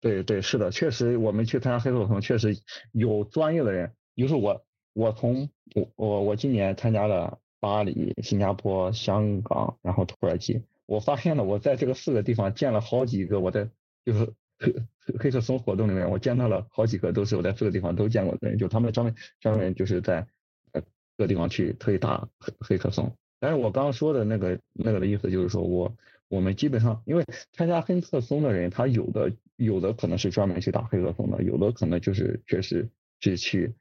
[0.00, 2.56] 对对是的，确实我们去参加黑客松，确实
[2.92, 3.92] 有专业的人。
[4.16, 10.64] 就是我，我从我我我今年参加了巴黎、新加坡、香港，然后土耳其。
[10.86, 13.68] 我发现了，我在这个四个地方见了好几个，我的
[14.06, 14.74] 就是黑
[15.18, 20.26] 黑客松活动里面，我见到了好几个，都是我在四个地方都见过的人，就他们专门专门就是在
[20.72, 20.82] 呃
[21.16, 23.14] 各地方去推打黑黑客松。
[23.40, 25.92] 但是我刚刚说的那个那个的意思就是说我。
[26.28, 32.88] 我们基本上，因为参加黑客松的人，他有的有的可能是专门去打黑客松的，有的可能就是确实
[33.20, 33.74] 是去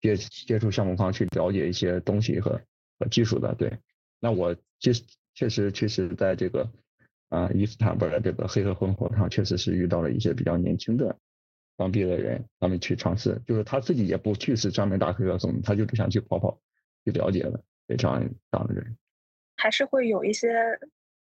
[0.00, 2.60] 接接触项目方去了解一些东西和
[3.00, 3.52] 和技术的。
[3.56, 3.78] 对，
[4.20, 4.92] 那我确
[5.34, 6.70] 确实确实在这个
[7.28, 11.18] 啊伊斯坦布尔的这个黑客松活动上，确实是遇到了一些比较年轻的
[11.76, 16.60] 当地的人，他们去尝试，就是他自己也不去是专门打黑客松，他就只想去跑跑
[17.04, 18.96] 去了解了，这样这样的人，
[19.56, 20.78] 还是会有一些。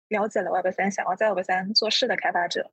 [0.07, 2.69] 了解了 Web 三，想要在 Web 三做事的开发者，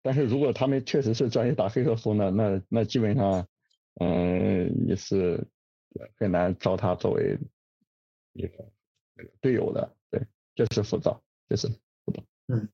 [0.00, 3.46] 但是如果他们确实是专业打黑客松的，那那基本上，
[4.00, 5.46] 嗯，也是
[6.16, 7.36] 很难招他作为
[8.32, 8.72] 一个
[9.42, 9.94] 队友的。
[10.10, 11.68] 对，这是浮躁，这是。
[12.52, 12.68] 嗯，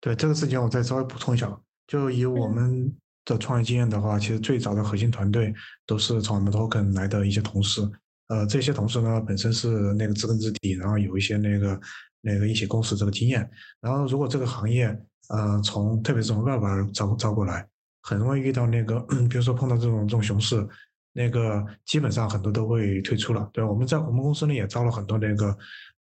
[0.00, 5.54] 对这个事情我再稍微补充一下，就以我们的创业经验的话，其实最早的核心团队
[5.86, 7.80] 都是从我们 Token 来的一些同事，
[8.28, 11.80] 呃，这些同事呢本身是那个知根知底，然后有一些那个。
[12.22, 14.88] 那个一起共事这个经验，然后如果这个行业，
[15.30, 17.66] 呃，从特别是从外边招招过来，
[18.02, 20.68] 很容易遇到那个， 比如说碰到这种这种熊市，
[21.14, 23.48] 那个基本上很多都会退出了。
[23.54, 25.56] 对，我们在我们公司呢也招了很多那个，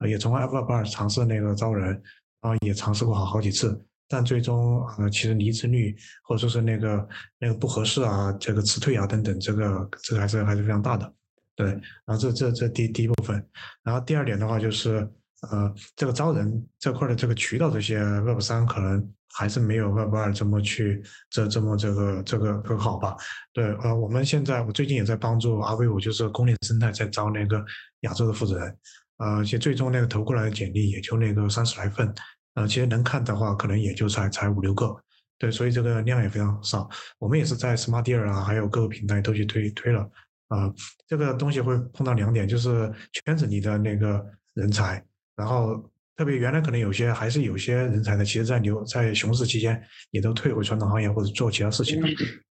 [0.10, 2.04] 也从二尝试那个招人，
[2.41, 11.13] 啊，也尝试过好好几次，但最终呃，其实离职率或者说是那个那个不合适啊，这个辞退啊等等，这个这个还是还是非常大的。
[11.56, 13.46] 对，然后这这这第第一部分，
[13.83, 15.10] 然后第二点的话就是。
[15.42, 23.15] 呃，这个招人这块的这个渠道，这些 Web 三可能还是没有 Web 二这么去这这么这个这个更好吧？
[23.54, 27.63] 对，呃，我们现在我最近也在帮助 R V 五，就是公链生态在招那个
[28.02, 28.77] 亚洲的负责人，
[29.20, 32.13] 呃，其实最终那个投过来的简历也就那个三十来份，
[32.56, 34.96] 呃，其实能看的话可能也就才才五六个，
[35.38, 36.90] 对，所以这个量也非常少。
[37.17, 40.10] 我们也是在 Smart Deal 啊，还有各个平台都去推推了，
[40.48, 40.74] 啊，
[41.08, 45.04] 这个东西会碰到两点，就是圈子里的那个人才。
[45.36, 52.08] 然后特别原来可能有些还是有些人才呢，其实在牛在熊市期间也都退回传统行业或者做其他事情了。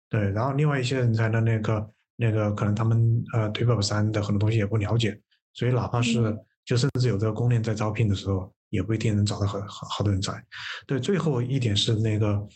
[0.09, 5.21] 对，然后另外一些人才呢，那个那个可能他们呃对 Web 三的很多东西也不了解，
[5.53, 10.43] 所以哪怕是就甚至有这个公链在招聘的时候，也不一定能找到很好好的人才。
[10.87, 12.47] 对，最后一点是那个，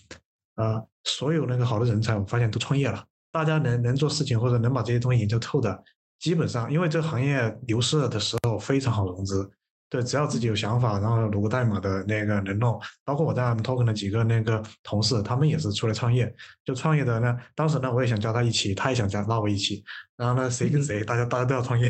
[0.57, 3.05] 呃，所有那个好的人才，我发现都创业了。
[3.33, 5.83] 大家能能做事情或者能把这些东西研究透的，
[6.21, 9.51] 基本上因为这个行业牛市的时候非常好融资。
[9.91, 16.35] 对，只要自己有想法，然后读个代码的那个能弄，包括我在 M Token 的几个那个同事，他们也是出来创业。
[16.65, 19.85] 就创业的呢，当时呢，我也想加他一起，他也想加拉我一起。
[20.17, 21.89] 然后呢，谁跟谁，大家大家都要创业。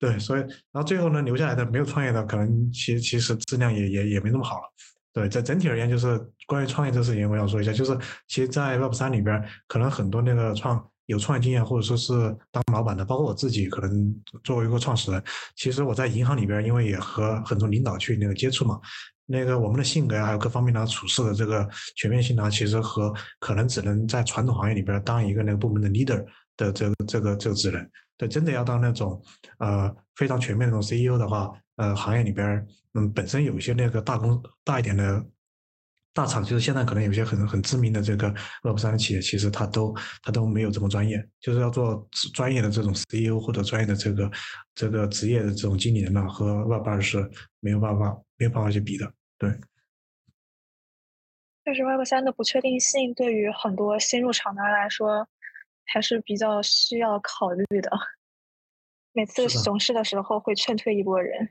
[0.00, 4.62] 对，所以，然后最后呢，留下来的没有创业的，可能其其实质量也也也没那么好了。
[5.12, 7.96] 对，在整体而言，就是关于创业这事情，我想说一下，就是
[8.26, 10.84] 其实，在 Web 三里边，可能很多那个创。
[11.06, 12.12] 有创业经验或者说是
[12.52, 15.20] 当老板的，包括我自己，可能作为一个创始人，
[15.56, 18.78] 其实我在银行里边，因为也和很多领导去那个接触嘛，
[19.26, 26.24] 那个我们的性格呀，还有各方面的处事的这个全面性呢，其实和可能只能在传统行业里边当一个那个部门的 leader
[26.56, 27.90] 的这个这个这个职能，
[28.20, 29.18] 对，真的要当那种
[29.60, 35.24] 呃非常全面那种 CEO 的话，呃，行业里边嗯本身有一些那个大公大一点的。
[36.12, 39.94] 大厂就是现在可能有些很很知名的这个 Web 三的企业，其实它都
[40.24, 42.04] 它都没有这么专业，就是要做
[42.34, 44.28] 专业的这种 CEO 或者专业的这个
[44.74, 49.10] 这个职业的这种经理人呢，和 Web 二是没有办法没有办法去比的。
[49.38, 49.54] 对，
[51.62, 55.28] 但是 Web 三的不确定性对于很多新入场的人来说
[55.92, 57.90] 还是比较需要考虑的。
[59.12, 61.50] 每次熊市的时候会劝退一波人。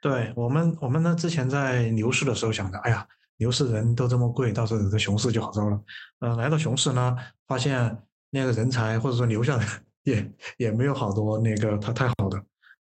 [0.00, 3.06] 对我们我们呢之前在牛市的时候想着，哎呀。
[3.38, 5.78] 牛市人都这么贵，到时候这熊市就好招了。
[6.20, 7.14] 嗯，来到熊市呢，
[7.46, 9.66] 发现那个人才或者说留下来
[10.04, 12.42] 也也没有好多那个他太好的，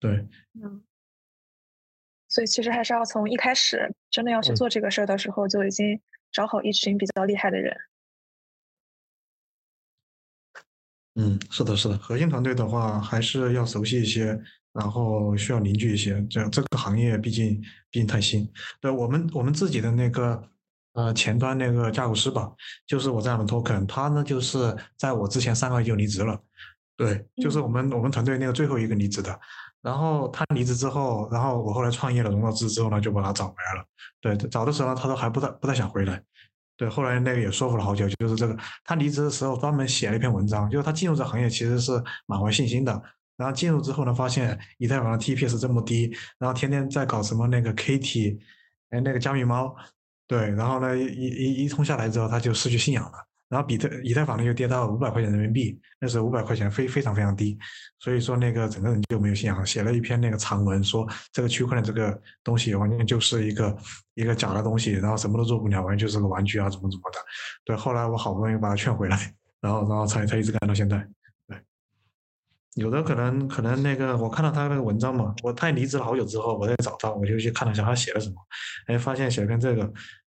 [0.02, 0.12] 对。
[0.62, 0.84] 嗯。
[2.28, 7.74] 所以其实还是要从一开始真的要去做这个事儿的时候，就已经找好一群比较厉害的人。
[7.74, 7.93] 嗯，
[11.50, 14.40] 是的，是的，核心团队的话还是要熟悉一些。
[14.74, 17.62] 然后需要凝聚一些，这这个行业毕竟
[17.92, 18.52] 毕竟太新。
[18.82, 20.50] 对我们我们自己的那个
[20.94, 22.52] 呃前端那个架构师吧，
[22.88, 26.42] 就是我在我们 Token，他呢就是在我之前三个月就离职了。
[26.98, 29.40] 对，就是我们我们团队那个最后一个离职的。
[29.84, 33.86] 然后他离职之后，然后我后来创业了融到资之后呢，就把他找回来了。
[34.22, 36.20] 对，找的时候呢，他都还不太不太想回来。
[36.76, 41.92] 对，后来那个也说服了好久，就是这个他离职的时候专门写了一篇文章，就是他进入这行业其实是
[42.26, 43.02] 满怀信心的。
[43.36, 48.40] 然后进入之后呢，发现以太坊的 TPS 这么低，然后天天在搞什么那个 KT，
[48.92, 49.76] 哎，那个加密猫，
[50.28, 53.28] 对，然后呢一一一通下来之后，他就失去信仰了。
[53.54, 57.56] 然后比特以太坊呢又跌到五百块钱人民币，那时候五百块钱非非常非常低，
[58.00, 63.78] 所以说那个整个人就没有信仰，写了一篇那个长文，说这个区块链这个东西完全就是一个
[64.16, 67.20] 一个假的东西，然后什么都做不了，完全就是个玩具啊，怎么怎么的。
[67.64, 70.98] 对，后来我好不容易把他劝回来，然后然后才才一直干到现在。
[71.48, 71.58] 对
[72.76, 78.36] 有的可能可能那个我看到他那个文章嘛，我他离职了好久之后，我再找他，我就去看了一下他写了什么，
[78.88, 79.94] 哎，发现写了篇这个，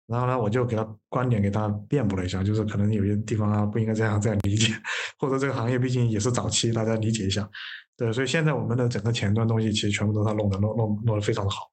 [0.09, 4.73] 然后呢，我就给他观点给他辩驳了一下，就是可能有些地方啊不应该这样这样理解，
[5.21, 7.49] 或者这个行业毕竟也是早期，大家理解一下。
[7.97, 11.71] 对，所以现在我们的整个前端东西其实全部都是他弄的，弄弄弄得非常的好。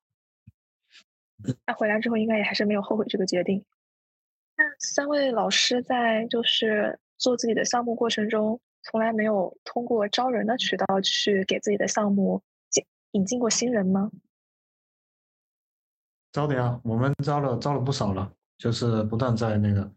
[1.66, 3.64] 他回来之后应该也还是没有后悔这个决定。
[4.58, 8.60] 那三位老师在就是做自己的项目过程中。
[8.88, 12.44] 从来没有通过招人的渠道去给自己的项目
[13.14, 14.12] 引进过新人吗？
[16.36, 19.90] 招的呀，我们招了招了不少了，就是不断在那个，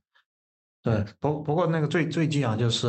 [0.84, 2.86] 对，不不过那个最最近啊，就是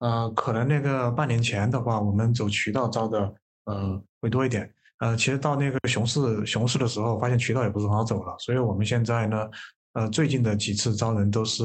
[0.00, 3.34] 呃，可能那个半年前的话，我们走渠道招的
[3.64, 9.48] 呃会多一点，呃，其实到那个熊市熊市的时候，发现渠道也不是很好走了，所以我们现在呢，
[9.94, 11.64] 呃，最近的几次招人都是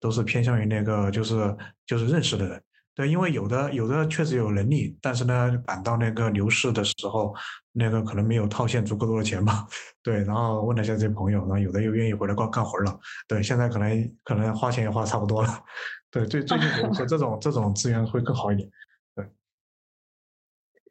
[0.00, 1.56] 都是偏向于那个就是
[1.86, 2.60] 就是认识的人。
[2.98, 7.32] 对，因为有的有的确实有能力，但是呢，赶到那个牛市的时候，
[7.70, 9.64] 那个可能没有套现足够多的钱吧。
[10.02, 12.98] 对，然后问了一下这些朋友，然后有的又愿意回来干干活了。
[13.28, 15.64] 对，现在可能可能花钱也花差不多了。
[16.10, 18.68] 对，最最近说这种这种资源会更好一点。
[19.14, 19.24] 对，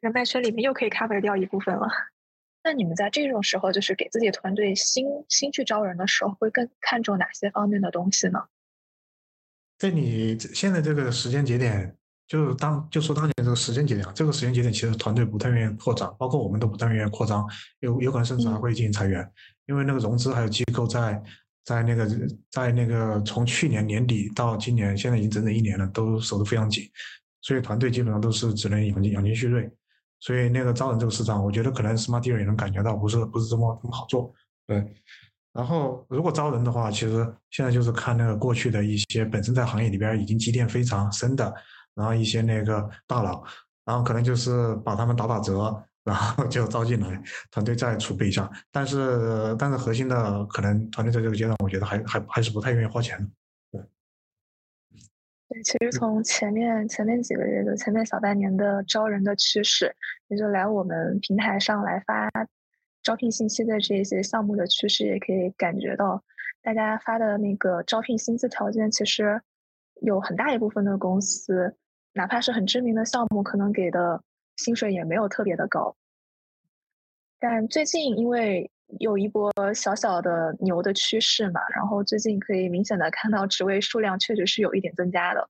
[0.00, 1.86] 人脉圈里面又可以 cover 掉一部分了。
[2.64, 8.46] 那你们在这种时候，就是给自己团队新新去招人的时候，会更看重哪些方面的东西呢？
[9.76, 11.97] 在你现在这个时间节点，
[12.28, 17.48] 就是当就说当前这个时间节点啊，这个时间节点其实团队不太愿意扩张，包括我们都不太愿意扩张，
[17.80, 19.26] 有有可能甚至还会进行裁员，
[19.66, 21.20] 因为那个融资还有机构在
[21.64, 22.06] 在那个
[22.50, 26.84] 在那个从去年年底到今年，现在已经整整一年了，都守得非常紧，
[27.40, 29.70] 所以团队基本上都是只能养精养精蓄锐，
[30.20, 34.34] 所以那个招人这个市场，我觉得可能 Smart Deal 也能感觉到不是不是这么这么好做，
[34.66, 34.84] 对。
[35.54, 41.52] 然后，如果招人的话，其实现在就是看那个过去的一些本身在行业里边已经积淀非常深的，
[41.98, 43.42] 然后一些那个大佬，
[43.84, 47.20] 然后可能就是把他们打打折，然后就招进来，
[47.50, 48.48] 团队再储备一下。
[48.70, 53.26] 但是，但是核心的可能团队在这个阶段，我觉得还还还是不太愿意花钱的。
[53.72, 53.82] 对，
[55.48, 59.92] 对，其实从前面前面几个月，就前面小半年的招人的趋势，
[60.28, 62.30] 也就来我们平台上来发
[63.02, 66.22] 招聘信息的这些项目的趋势，也可以感觉到，
[66.62, 69.40] 大家发的那个招聘薪资条件，其实
[70.02, 71.74] 有很大一部分的公司，
[72.18, 74.20] 哪怕是很知名的项目，可能给的。
[74.58, 75.94] 薪水也没有特别的高，
[77.38, 85.48] 但最近因为有一波小小的牛的趋势嘛，然后最近可以明显的看到职位数量确实是有一点增加的。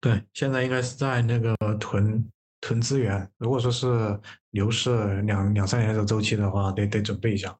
[0.00, 2.30] 对，现在应该是在那个囤
[2.60, 7.58] 囤资源，如果说是牛市两两三年的周期的话，得得准备一下。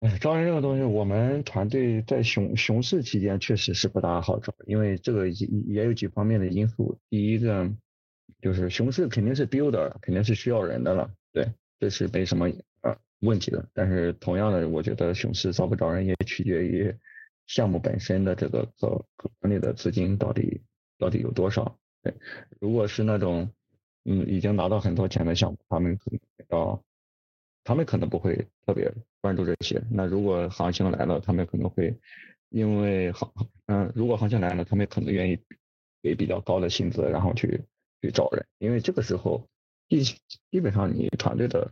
[0.00, 6.98] 哎，招人这个东西，我们团队在熊熊市期间确实是不大好找，因为这个也也有几方面的因素。
[7.10, 7.70] 第一个。
[8.42, 12.46] 就是熊市肯定是 builder，肯定是需要人的了，对，这是没什么
[12.82, 13.68] 呃问题的。
[13.72, 16.94] 但是同样的，我觉得熊市招不招人也取决于
[17.46, 20.60] 项目本身的这个可可管理的资金到底
[20.98, 21.76] 到底有多少。
[22.02, 22.14] 对，
[22.60, 23.50] 如果是那种
[24.04, 26.20] 嗯已经拿到很多钱的项目，他们可能
[26.50, 26.80] 要，
[27.64, 29.82] 他们可能不会特别关注这些。
[29.90, 31.96] 那如果行情来了，他们可能会
[32.50, 33.30] 因为行
[33.66, 35.38] 嗯，如果行情来了，他们可能愿意
[36.02, 37.62] 给比较高的薪资，然后去。
[38.00, 39.44] 去找人，因为这个时候
[39.88, 40.04] 基
[40.52, 41.68] 基本上你团队的，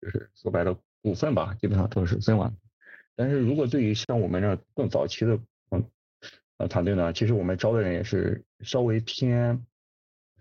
[0.00, 2.56] 就是说白了股份吧，基本上都是分完。
[3.16, 5.36] 但是如果对于像我们这更早期的
[5.70, 5.84] 嗯
[6.58, 9.66] 呃团队呢，其实我们招的人也是稍微偏，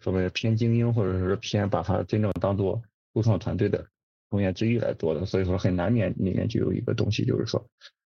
[0.02, 2.84] 所谓偏精英或者是偏把它真正当做
[3.16, 3.88] 初创团队的
[4.34, 7.64] 成员之一来做的，所以说很难免里面就有一个东西，就是说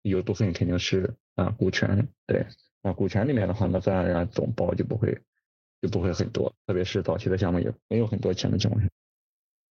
[0.03, 2.47] 有部分肯定是啊股权，对，
[2.83, 5.21] 那股权里面的话，那自然而然总包就不会。
[5.83, 8.89] 就不会很多，特别是早期的项目也没有很多钱的情况下。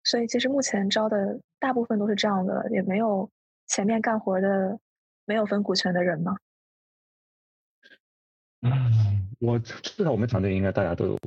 [0.02, 3.30] 所以其实目前招的大部分都是这样的，也没有
[3.66, 4.80] 前面干活的
[5.26, 6.38] 没有分股权的人吗？
[8.62, 11.18] 嗯，我至少我们团队应该大家都有，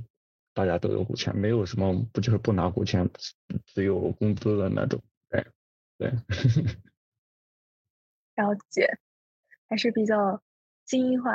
[0.53, 3.09] 大家都有股权，没有什么不就是不拿股权，
[3.65, 5.01] 只有工资的那种。
[5.29, 5.45] 对，
[5.97, 6.11] 对。
[8.35, 8.97] 了解，
[9.69, 10.41] 还是比较
[10.85, 11.31] 精英化。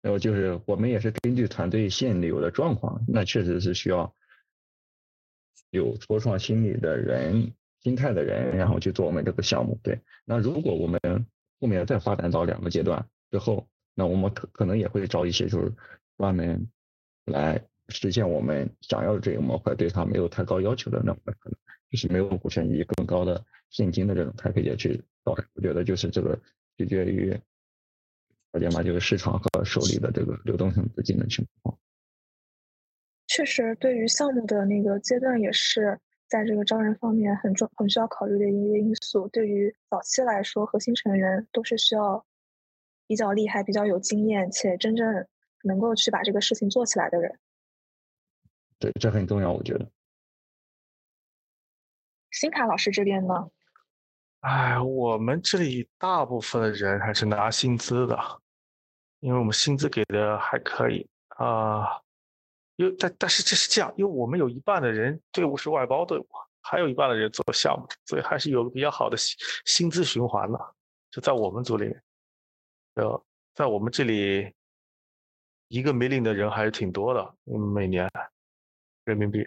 [0.00, 4.12] 然后就是我们也是根据团队现有的状况，那确实是需要
[5.70, 9.78] 有初创心理的人、心态的人，然后去做我们这个项目。
[9.82, 11.00] 对，那如果我们
[11.60, 15.72] 后面再发展到两个阶段之后，那我们可可能也会招一些就是
[16.16, 16.68] 专门
[17.26, 21.56] 来实现我们想要的这个模块，对他没有太高要求的那种可能，
[21.90, 25.36] 就是没有股权以更高的现金的这种，他可以去招。
[25.54, 26.38] 我觉得就是这个
[26.76, 27.38] 取决于。
[28.54, 28.82] 了解吗？
[28.82, 31.78] 就是市场和手里的这个流动性资金的情况。
[33.26, 39.26] 确实，对于项目的那个阶段，也是在这个招人方面很重、很需要考虑的一个因素。
[39.28, 42.26] 对于早期来说，核心成员都是需要
[43.06, 45.26] 比较厉害、比较有经验，且真正
[45.64, 47.38] 能够去把这个事情做起来的人。
[48.82, 49.88] 对，这很重要，我觉得。
[52.32, 53.48] 新卡老师这边呢？
[54.40, 58.18] 哎，我们这里大部分的人还是拿薪资的。
[59.20, 62.02] 因为我们薪资给的还可以啊，
[62.74, 66.26] 因为但但是这是这样，因为我们有一半的人队伍是外包队伍，
[66.60, 70.58] 还有一半的人做项目，所以还是有个比较好的薪薪资循环的。
[71.12, 72.02] 就在我们组里面，
[72.94, 73.24] 呃，
[73.54, 74.52] 在我们这里，
[75.68, 78.10] 一个没领的人还是挺多的，每年
[79.04, 79.44] 人民币，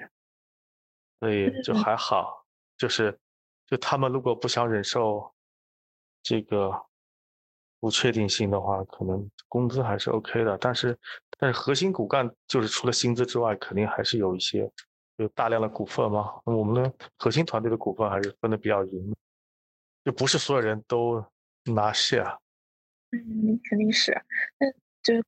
[1.19, 2.45] 所以就还好。
[2.77, 3.17] 就是
[3.67, 5.33] 就他们如果不想忍受
[6.23, 6.85] 这个。
[7.77, 10.97] 不确定性的话，可能工资还是 OK 的，但是
[11.37, 14.67] 但是核心骨干就是除了薪资之外，肯定还是有一些
[15.17, 16.41] 有大量的股份嘛。
[16.45, 19.15] 我们的核心团队的股份还是分的比较匀，
[20.03, 21.23] 就不是所有人都
[21.65, 22.39] 拿 share。
[23.11, 24.11] 嗯，肯定是。
[24.57, 24.71] 那
[25.03, 25.21] 就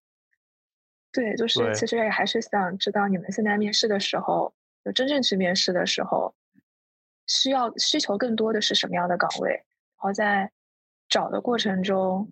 [1.22, 4.54] 对，就是其实也还是想知道你们现在面试的时候，
[4.86, 6.36] 就真正去面试的时候，
[7.26, 9.52] 需要需求更多的是什么样的岗位？
[9.52, 9.64] 然
[9.98, 10.52] 后在
[11.10, 12.30] 找的过程中。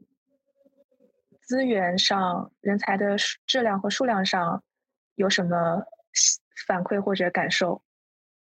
[1.47, 4.63] 资源上、人才的质量和数量上
[5.13, 5.83] 有什么
[6.65, 7.83] 反馈或者感受？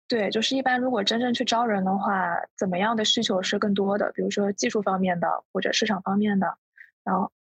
[0.06, 4.12] 对，就是一般如果真正去招人的话，怎么样的需求是更多的？
[4.12, 6.58] 比如说技术方面的或者市场方面的。
[7.02, 7.39] 然后，对，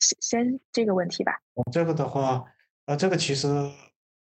[0.00, 1.32] 先先这个问题吧。
[1.70, 2.44] 这个的话，
[2.86, 3.48] 呃，这个其实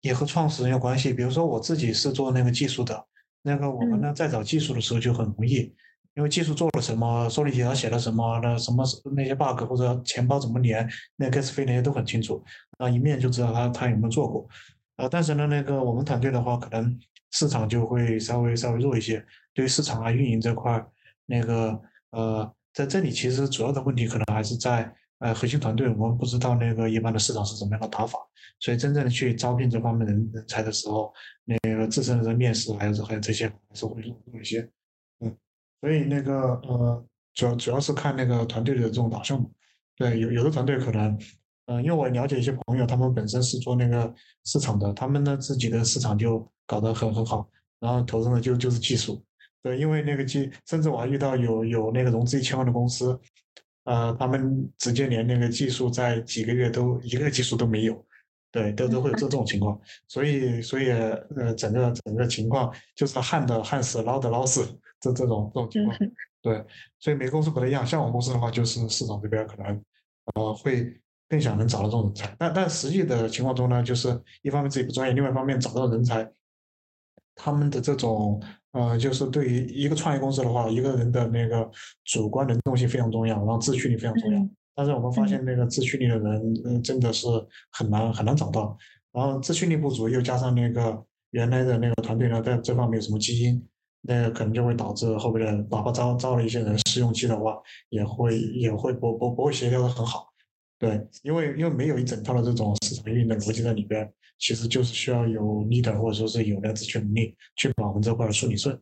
[0.02, 1.14] 也和创始人有关系。
[1.14, 3.06] 比如说我自己是做那个技术的，
[3.44, 5.74] 那个我们呢在找技术的时候就很容易。
[6.16, 8.86] 因为技术做了什么，说理写条写了什么，那什么
[9.18, 12.42] 那些 bug 或者钱包怎么连，那 gas 费那些都很清楚，
[12.78, 14.48] 啊，一面就知道他他有没有做过。
[14.96, 16.98] 呃，但是呢，那个我们团队的话，可能
[17.32, 19.22] 市场就会稍微稍微弱一些，
[19.54, 20.82] 对于市场啊、运营这块，
[21.26, 21.78] 那个
[22.12, 28.20] 呃，在这里其实主要的问题可能还是在呃核心团队，我们不知道那个一般的市场是怎么样的打法，
[28.60, 31.14] 所以真正的去招聘这方面人人才的时候，
[31.44, 34.70] 那个自身的面试还有还有这些还是会弱一些，
[35.20, 35.38] 嗯，
[35.82, 36.34] 所以那个
[36.68, 37.06] 呃。
[37.36, 39.46] 主要主要是看那个团队的这种导向嘛，
[39.98, 41.20] 对，有有的团队可能，
[41.66, 47.46] 嗯，因为我了解一些朋友，他们本身是做那个市场的，他们呢自己的市场就搞得很很好，
[47.82, 49.22] 然后投入的就就是技术，
[49.62, 53.20] 对，因为那个技，甚至我还遇到有有那个融资一千万的公司，
[53.86, 58.06] 呃，他们直接连那个技术在几个月都一个技术都没有，
[58.52, 64.62] 对，都都会有这种情况，所以所以呃，整个整个情况就是旱的旱死，涝的涝死，
[65.00, 65.98] 这这种这种情况。
[66.42, 66.64] 对，
[67.00, 67.86] 所以每个公司不太一样。
[67.86, 69.84] 像我们公司的话，就是市场这边可能，
[70.36, 70.96] 呃，会
[71.28, 72.36] 更想能找到这种人才。
[72.38, 74.10] 但但实际的情况中呢，就是
[74.44, 76.32] 一方面自己不专业，另外一方面找到人才，
[77.34, 78.42] 他们的这种，
[78.76, 81.70] 呃，就是对于一个创业公司的话，一个人的那个
[82.04, 84.46] 主观能动性非常重要，然后自驱力非常重要。
[84.76, 87.26] 但是我们发现那个自驱力的人，嗯，真的是
[87.72, 88.78] 很难很难找到。
[89.14, 91.02] 然后自驱力不足，又加上那个
[91.32, 93.66] 原来的那个团队呢，在这方面有什么基因？
[94.02, 97.58] 那个可能就会导致后面的哪怕招招了一些人试用期的话，
[97.90, 100.28] 也会也会不不不会协调的很好，
[100.78, 108.80] 对，因为因为没有一整套的这种市场运营的逻辑在里边，其实就是需要有 leader 或者说是有那个自驱能力去把我们这块梳理顺。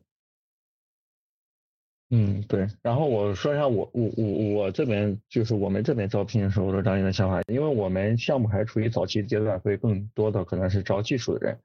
[2.10, 2.66] 嗯，对。
[2.82, 11.58] 然后我说一下我我我我这边就是我们这边招聘的时候的张英的想法，因为我们项目还处于早期阶段，所以更多的可能是招技术的人。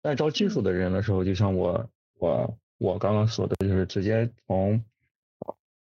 [0.00, 2.58] 但招技术的人的时候，就像我我。
[2.78, 4.84] 我刚刚说的就是直接从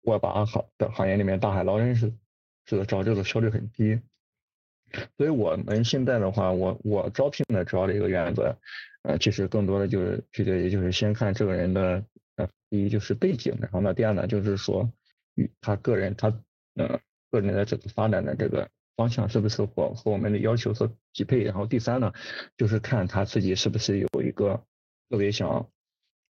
[0.05, 2.13] 外八行的行业里面大海捞针似的
[2.67, 3.99] 这个招，这个效率很低。
[5.17, 8.55] 所以我们现在的话，我我招聘的主要的一个原则，
[9.01, 12.05] 呃，其实更多的就是取决于就是先看这个人的
[12.35, 14.87] 呃，第一就是背景，然后呢，第二呢就是说
[15.59, 16.27] 他个人他
[16.75, 16.99] 呃
[17.31, 22.13] 个人的这个发展的这个方向是不是和和我们的要求所匹配，然后第三呢
[22.57, 24.61] 就是看他自己是不是有一个
[25.09, 25.67] 特别想。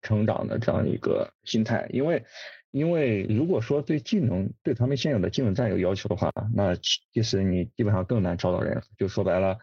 [0.04, 2.24] 成长的这样一个心态，因为，
[2.72, 8.82] 因为如果说对技能对他们现有的技能站有要求的话，那其实你基本上更难招到人。
[8.96, 9.58] 就说白了，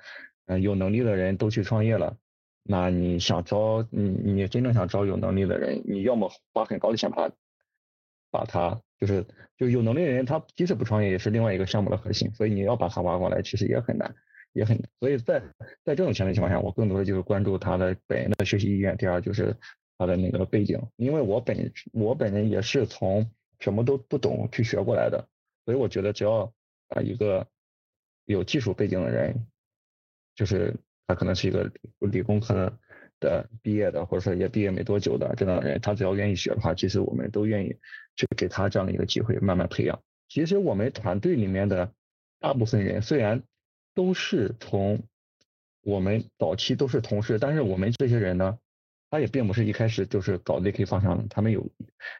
[0.45, 2.15] 嗯，有能力的人都去创业了，
[2.63, 7.35] 那你想招你你真正想招有能力的人，你要么花很高的钱把他，
[8.29, 9.25] 把他就是
[9.57, 14.13] 就有能力的人，他即使不创业也是另外一个项目的核心，所以你要把他挖过来，其实也很难，
[14.53, 14.79] 也很。
[14.99, 15.41] 所以在
[15.83, 18.95] 在这种前提情况下，我更多的就是关注他的本人的学习意愿。
[18.97, 19.57] 第二就是。
[19.99, 23.29] 他的那个背景，因为我本我本人也是从
[23.59, 25.27] 什么都不懂去学过来的，
[25.65, 26.53] 所以我觉得只要
[26.87, 27.45] 啊一个
[28.23, 29.45] 有技术背景的人，
[30.35, 30.73] 就是
[31.05, 31.69] 他可能是一个
[31.99, 32.71] 理工科
[33.19, 37.75] 的毕业的，或者说也毕业没多久的这样的人，他只要愿意学的话，其实我们都愿意
[38.15, 40.01] 去给他这样的一个机会，慢慢培养。
[40.29, 41.91] 其实我们团队里面的
[42.39, 43.43] 大部分人虽然
[43.93, 45.03] 都是从
[45.83, 48.57] 我们早期都是同事，但是我们这些人呢。
[49.11, 51.67] 他也并不是一开始就是搞 ZK 方向的，他们有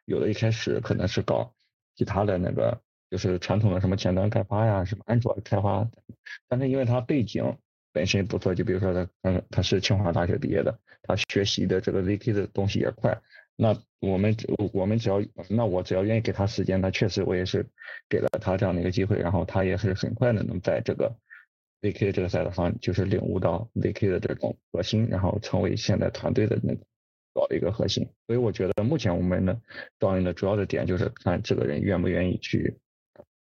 [0.05, 1.53] 有的一开始可能是搞
[1.95, 5.87] 其他的那个，就是传统的什么前端开发呀，什么安卓开发，
[6.47, 7.57] 但是因为他背景
[7.91, 13.19] 本身不错，就比如说他他他是清华大学毕业的，他学习的这个 ZK 的东西也快，
[13.55, 14.35] 那我们
[14.73, 17.65] 我们只要那我只要愿意给他时间，那确实我也是
[18.07, 21.13] 给了他这样的一个机会，然后他也是很快的能在这个。
[21.81, 26.81] ZK 这个赛道上，就是领悟到 ZK 的这种核心，然后成为现在团队的那个
[27.33, 28.05] 搞的一个核心。
[28.27, 29.61] 所以我觉得目前我们的
[29.97, 32.77] 招人的主要的点就是看这个人愿不愿意去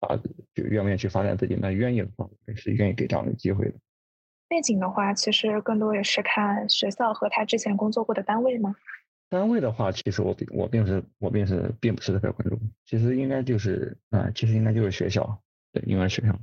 [0.00, 0.16] 啊，
[0.54, 1.54] 就愿不愿意去发展自己。
[1.54, 3.74] 那愿意的话，是愿意给这样的机会的。
[4.48, 8.74] 背景的话，其实更多也是看学校和他之前工作过的单位吗？
[9.28, 12.58] 单位的话，其实我并我并不是我并是并不是特别关注。
[12.86, 16.38] 其实应该就是啊，其实应该就是学校，对，应该是学校，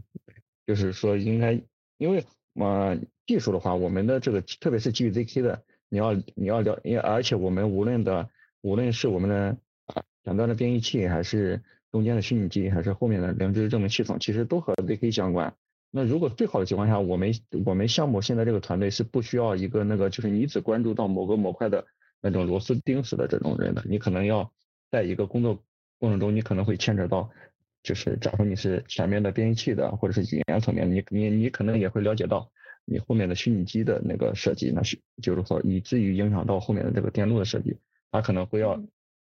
[0.67, 1.59] 就是说应该。
[2.01, 2.97] 因为嘛，
[3.27, 8.27] 技术的话，我们的这个特别是基于 ZK 的，你要你要了，因而且我们无论的
[8.61, 15.53] 无论是我们的啊两端的编译器，还是中间的虚拟机，还是后面的零知证明系统，其实都和 ZK 相关。
[15.91, 17.35] 那如果最好的情况下，我们
[17.65, 21.85] 我们项目现在这个团队是不需要一个那个就是你只关注到某个模块的
[22.19, 24.51] 那种螺丝钉式的这种人的，你可能要
[24.89, 25.59] 在一个工作
[25.99, 27.29] 过程中，你可能会牵扯到。
[27.83, 32.51] 就是，假如你是前面的编译器的，或者是语言层面，你你你可能也会了解到
[32.85, 37.77] 你后面的虚拟机的那个设计，那是就是说以至于影响到后面的这个电路的设计，
[38.11, 38.79] 他可能会要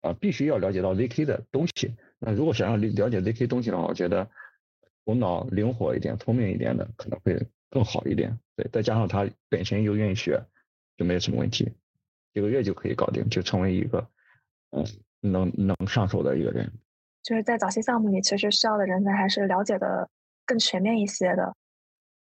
[0.02, 1.96] 啊，必须要了解到 ZK 的东西。
[2.20, 4.30] 那如果想要了了解 ZK 东西的话，我觉得
[5.06, 8.38] 头脑灵活一点、聪明一点的可能会更好一点。
[8.56, 10.40] 对，再加上他本身又愿意学，
[10.96, 11.72] 就没有什么问题，
[12.34, 14.08] 几个月就可以搞定，就成为一个
[14.70, 14.86] 嗯
[15.22, 16.72] 能能上手的一个人。
[17.24, 20.10] 就是在早期项目里，其实需要的人才还是了解的
[20.46, 21.56] 更全面一些的，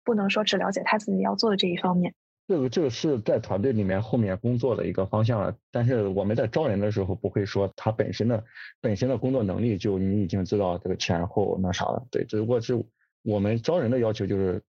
[0.04, 2.12] 不能说只了解他自己要做的这一方面。
[2.48, 8.44] 这个这个是在团队里面后面工作的一个方向了，但是我们在招人的时候不会说他本身的
[8.80, 12.84] 本身的工作能力就你已经知道这个前后那啥了，对，只不过是
[13.22, 14.60] 我们招人的要求就是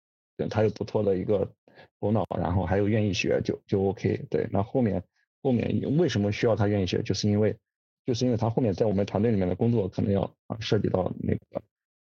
[0.48, 1.52] 他有不错的一个
[2.00, 5.02] 头脑，然后还有愿意学就就 OK，对，那后面
[5.42, 7.58] 后面为什么需要他愿意学，就是因为
[8.06, 11.62] 就是因为他后面在我们团队里面的工作可能要啊涉及到那个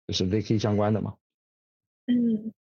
[0.06, 1.14] 就是 ZK 相关的嘛，
[2.06, 2.52] 嗯。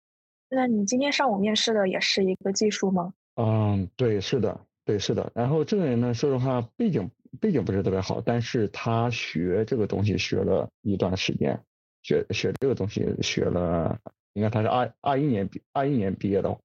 [0.49, 3.13] 那你今天上午面试的也是一个技术吗？
[3.35, 5.33] 嗯，对，是的，对，是的。
[5.35, 7.11] 然后这个人呢，说实话，背景
[7.41, 11.61] 背景不是特别好，但是他学这个东西学了一段时间，
[12.05, 13.99] 学学这个东西学了，
[14.35, 16.57] 应该他是二二一年毕二一年毕业的，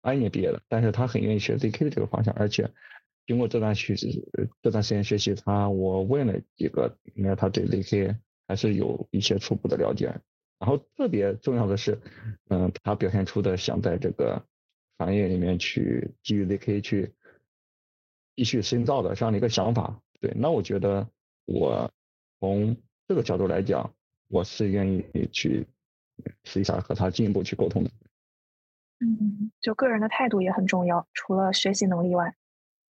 [0.00, 2.70] 二一年毕业的，但是他很愿意学 ZK 的这个方向，而且
[3.26, 4.24] 经过这段学习
[4.62, 8.16] 这段时间学习，他我问了几个，应该他对 ZK
[8.46, 10.06] 还是有一些初步的了解。
[10.58, 12.00] 然后特别重要的是，
[12.48, 14.42] 嗯，他表现出的想在这个
[14.98, 17.12] 行业里面去基于 ZK 去
[18.36, 20.00] 继续深造的这样的一个想法。
[20.20, 21.06] 对，那我觉得
[21.44, 21.90] 我
[22.40, 23.92] 从这个角度来讲，
[24.28, 25.66] 我是愿意去
[26.44, 27.90] 试一下和他进一步去沟通的。
[29.00, 32.34] 嗯，就个人的态度也很重要，除了学习能力外。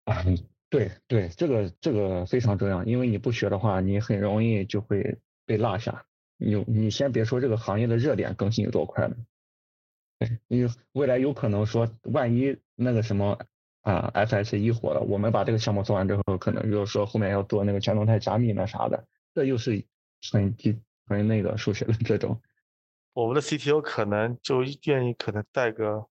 [0.11, 0.25] 啊，
[0.71, 6.07] 对对，这个这个非常重要，因为你不学的话，你很容易就会被落下。
[6.39, 9.17] 你你先别说这个行业的热点更新有多快了，
[10.49, 13.39] 你未来有可能说，万一那个什么
[13.81, 19.85] 啊，FS 一火了，我们把这个项目做完之后，可能就是说后面要做那个全动态加密那啥的，这又是
[20.31, 22.41] 很基很那个数学的这种。
[23.15, 26.07] 我们的 CTO 可能就愿意可能带个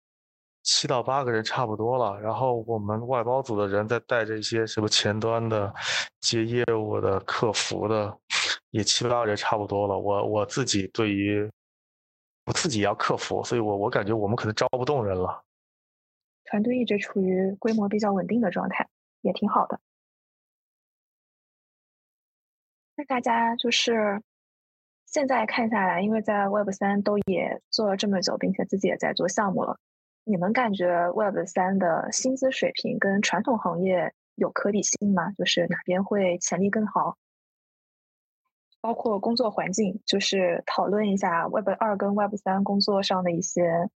[0.65, 5.73] 七到八个人差不多了，然后我们外包组的人再带着一些什么前端的、
[6.19, 8.19] 接业务的、客服的。
[8.71, 11.49] 也七八个人差不多了，我我自己对于
[12.45, 15.41] 我自己要克服，所以我我感觉我们可能招不动人了。
[16.43, 18.85] 团队一直处于规模比较稳定的状态，
[19.21, 19.79] 也挺好的。
[22.97, 24.21] 那大家就是
[25.05, 29.77] 现在看下来，因为在 Web 三都也做了这么久，并且自己也在做项目了，
[30.27, 35.31] 你们感觉 Web 三的薪资水平跟传统行业有可比性吗？
[35.33, 37.15] 就是哪边会潜力更好？
[38.81, 43.89] 包括工作环境，就是讨论一下 Web 二跟 Web 三工作上的一些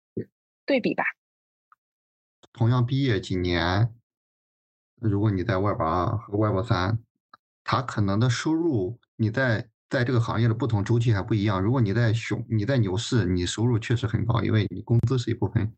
[0.68, 1.04] 对比吧。
[2.54, 3.92] 同样毕业几年，
[5.02, 7.00] 如果你在 Web 二和 Web 三，
[7.64, 11.60] 它可能的收入，你在在这个行业的不同周期还不一样。
[11.60, 15.72] 如果你在熊，你在牛市，你收入确实很高，因为你工资是一部分，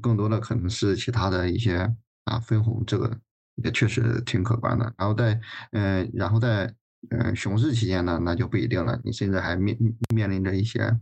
[0.00, 3.18] 更多的可能是其他的一些啊分红，这个
[3.56, 4.92] 也确实挺可观的。
[4.98, 5.40] 然后在
[5.72, 6.74] 嗯，然后在。
[7.08, 9.00] 嗯，熊市期间呢，那就不一定了。
[9.02, 9.74] 你甚至还面
[10.14, 10.94] 面临着一些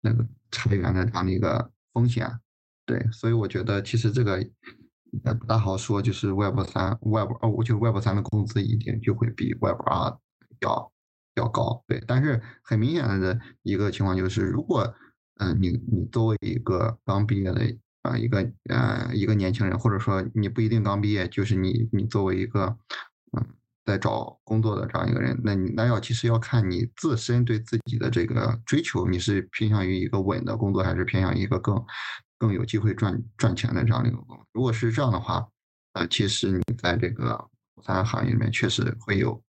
[0.00, 2.40] 那个裁员的这样的一个风险。
[2.86, 4.50] 对，所以我觉得其实这个也
[5.38, 10.18] 不大好说，就是 Web 三、Web 二，我觉得 Web 三的工资一定就会比 Web 二
[10.60, 10.90] 要
[11.34, 11.84] 要高。
[11.86, 14.90] 对，但是很明显的一个情况就是，如果
[15.34, 17.60] 嗯你你作为一个刚毕业的
[18.06, 18.38] 啊一个
[18.68, 22.76] 呃一个年轻人，或者说你不一定刚毕业，就是你你作为一个
[23.36, 23.46] 嗯。
[23.86, 31.80] 在找工作的这样一个人，那你那要其实要看你自身对自己的这个追求，你是偏向于一个稳的工作，还是偏向一个更
[32.36, 34.44] 更有机会赚赚钱的这样一个工作？
[34.50, 35.46] 如果是这样的话，
[35.92, 37.48] 呃，其实你在这个
[37.84, 39.40] 三行业里面确实会有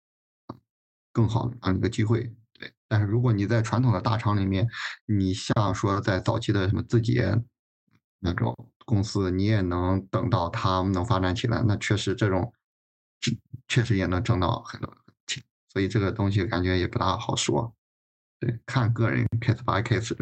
[1.15, 2.31] 更好的这样一个机会。
[2.53, 4.69] 对，但是如果你在传统的大厂里面，
[5.07, 7.35] 你像说在早期的什么字节
[8.21, 8.55] 那种
[8.85, 12.53] 公司，你也能等到它能发展起来，那确实这种。
[13.67, 14.97] 确实也能挣到很多
[15.27, 17.75] 钱，所以这个东西感觉也不大好说。
[18.39, 20.15] 对，看个人 case by case。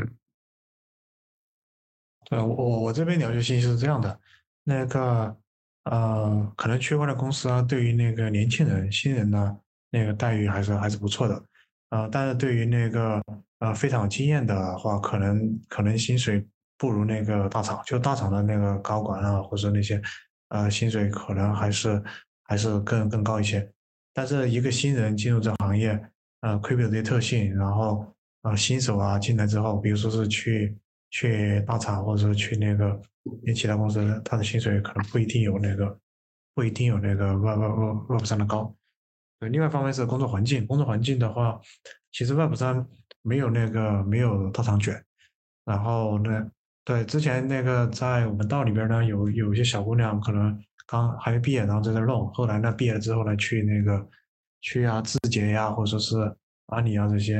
[2.24, 4.18] 对我我这边了解信息是这样的，
[4.62, 5.36] 那个
[5.82, 9.59] 呃，可能区块链公司啊，对于那个年轻人、新人呢，
[9.90, 11.45] 那个待遇还是还是不错的。
[11.90, 13.22] 呃，但是对于那个
[13.59, 16.47] 呃非常有经验的话，可能可能薪水
[16.78, 20.00] 不如那个大厂，就大厂的那个高管啊，或者那些
[20.48, 22.02] 呃薪水可能还是。
[22.46, 23.66] 还是更更高一些，
[24.12, 25.98] 但是一个新人进入这行业，
[26.42, 28.04] 呃，亏表这些特性，然后
[28.42, 30.76] 呃，新手啊进来之后，比如说是去
[31.08, 33.00] 去大厂，或者说去那个
[33.42, 35.98] 那其他公司，他的薪水可能不一定有那个
[36.54, 38.76] 不一定有那个 Web Web Web 三的高。
[39.40, 41.58] 对，另外一方面是工作环境，工作环境的话，
[42.12, 42.86] 其实 Web 三
[43.22, 45.02] 没有那个没有大厂卷，
[45.64, 46.46] 然后呢，
[46.85, 50.59] 对之前那个在我们道里边呢，有有一些小姑娘可能。
[50.87, 52.30] 刚还没毕业，然后在这弄。
[52.35, 54.07] 后来呢，毕业了之后呢，去那个
[54.61, 57.37] 去啊字节呀，或者说是阿里啊这些。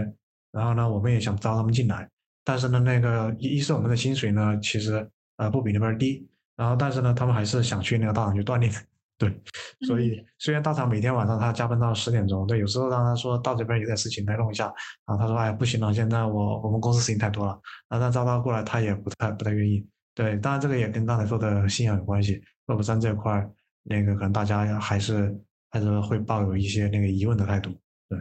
[0.51, 2.09] 然后呢，我们也想招他们进来，
[2.43, 6.27] 但是呢，那个一是我们的薪水呢，其实呃不比那边低。
[6.57, 8.73] 然后但是呢，他们还是想去那个大厂去锻炼。
[9.17, 9.43] 对，
[9.87, 14.65] 所以虽然大厂每天晚上他加班到十点钟，对，有时候让他说到这边有点事情来弄一下，
[15.07, 19.87] 然后他说哎不行了，现在我我们公司事情太多了，然后他招他过来他也不太不太愿意。
[20.15, 22.43] 对，当然这个也跟刚才说的信仰有关系。
[22.67, 23.49] Web 三这块，
[23.83, 25.37] 那个可能大家还是
[25.71, 27.71] 还是会抱有一些那个疑问的态度。
[28.09, 28.19] 对，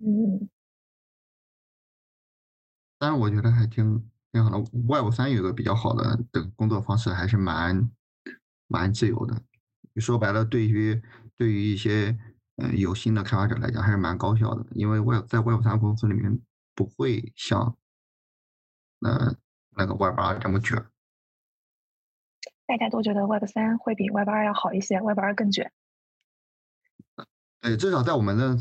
[0.00, 0.48] 嗯，
[2.98, 4.58] 但是我觉得还挺挺好的。
[4.88, 7.90] Web 三有个比较好的这个工作方式，还是蛮
[8.66, 9.40] 蛮自由的。
[10.00, 11.00] 说白了，对于
[11.36, 12.16] 对于一些
[12.56, 14.66] 嗯有心的开发者来讲，还是蛮高效的。
[14.72, 16.40] 因为 Web 在 Web 三公司里面
[16.74, 17.76] 不会像
[18.98, 19.34] 那
[19.76, 20.84] 那个 Web 二这么卷。
[22.66, 25.70] 大家都觉得 Web 三会比 Web 二要好一些，Web 二更卷。
[27.60, 28.56] 对，至少在我们的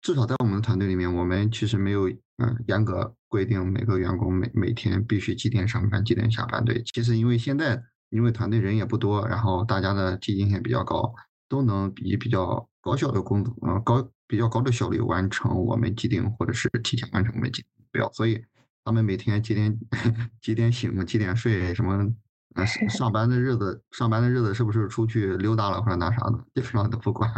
[0.00, 6.64] 至少在我们的团队里面，我们其实没有嗯严格规定每个员工每每天必须几点上班几点下班。
[6.64, 11.14] 对，其实因为现在因为团队人也不多，然后大家的积极性比较高，
[11.48, 18.12] 都能以比较高效的工作嗯高比较高的效率完成我们既定或者是提前完成我们既定目标。
[18.12, 18.44] 所以
[18.84, 19.78] 他们每天几点
[20.42, 22.12] 几点醒几点睡什么。
[22.56, 27.32] 啊，上班的日子，上班的日子是不是出去溜达了或者拿啥的，基本上都不管。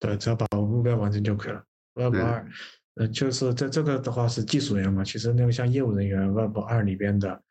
[0.00, 1.62] 对，只要把目标完成就可以了。
[1.92, 2.50] Web 二，
[2.94, 7.42] 呃，就是在这个的话是技术人员嘛，其实那个像业务人员，Web 二里边的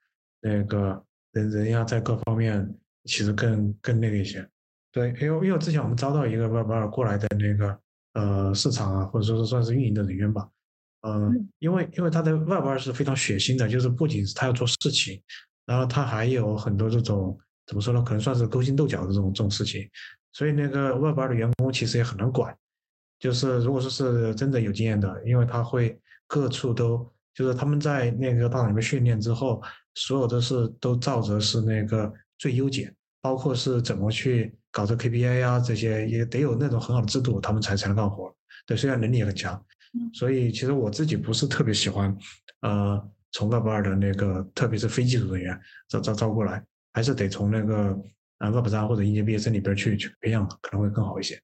[0.42, 1.06] 那个
[1.36, 2.68] 人人要在各方面
[3.04, 4.46] 其实更更那个一些。
[4.92, 7.80] 对，因为因为之前我们招到一个外包二过来的那个
[8.14, 10.50] 呃市场啊，或者说是算是运营的人员吧，
[11.02, 15.22] 嗯，因为因为他的 Web 二是非常血腥的，就是不仅是他要做事情。
[15.68, 18.02] 然后他还有很多这种怎么说呢？
[18.04, 19.90] 可能算是勾心斗角的这种这种事情，
[20.32, 22.56] 所以那个 Web 二的员工其实也很难管。
[23.20, 29.62] 就是如果说是真的有经验的，因为他会各处都就是他们在那个大厂里面训练之后，
[29.96, 38.34] 所有的事都照着是那个最优解，包括是怎么去搞这 KPI 啊这些，也得有那种很好的制度，他们才才能干活。
[38.68, 39.66] 对，虽然能力也很强，
[40.14, 42.16] 所以其实我自己不是特别喜欢，
[42.62, 43.12] 呃。
[43.32, 47.89] 从 Web 二的那个，特别是非技术人员招招招过来，还是得从那个
[48.38, 51.38] 啊 Web 三或者应届毕业生里边去去培养，可能会更好一些。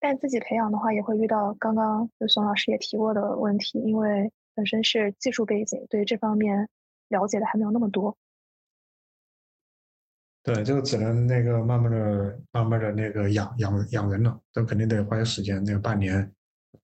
[0.00, 6.68] 但自己培养的话，也会遇到刚刚就宋老师也提过的问题，因为本身是技术背景，对这方面
[7.08, 8.14] 了解的还没有那么多。
[10.42, 16.30] 对，这个只能那个慢慢的、慢慢的那个养养养人了，这肯定得花些时间，那个半年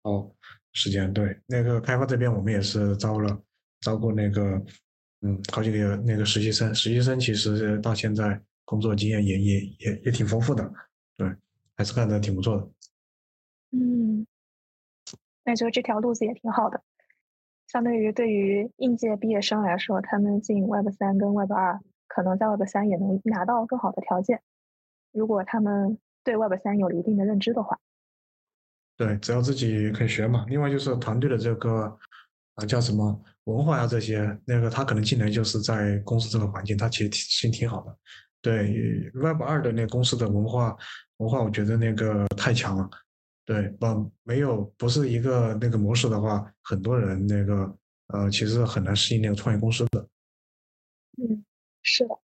[0.03, 0.33] 哦。
[0.73, 3.43] 时间对那个开发这边，我们也是招了
[3.81, 4.63] 招过那个
[5.23, 10.73] 嗯好几个那个实习生，实习生其实到现在工作经验也也也也挺丰富的，
[11.17, 11.29] 对，
[11.77, 12.69] 还是干的挺不错的。
[13.71, 14.25] 嗯，
[15.45, 16.83] 那就这条路子也挺好的，
[17.75, 24.41] 相对于对于应届毕业生来说，他们进 Web 三跟 Web 二，可能在 Web 三也能拿到更好的条件，
[25.11, 27.77] 如果他们对 Web 三有了一定的认知的话。
[28.97, 30.45] 对，只要自己肯学嘛。
[30.47, 31.99] 另外就是团队的这个
[32.55, 37.99] 啊叫什么文化呀这些，那个他可能进来就是在公司这个环境，他其实挺心挺好的。
[38.41, 40.77] 对，Web 二的那公司的文化
[41.17, 42.89] 文化，我觉得那个太强了。
[43.45, 47.77] 对，不没有不是一个那个模式的话，很多人那个
[48.07, 50.09] 呃其实很难适应那个创业公司的。
[51.19, 51.45] 嗯，
[51.83, 52.19] 是的，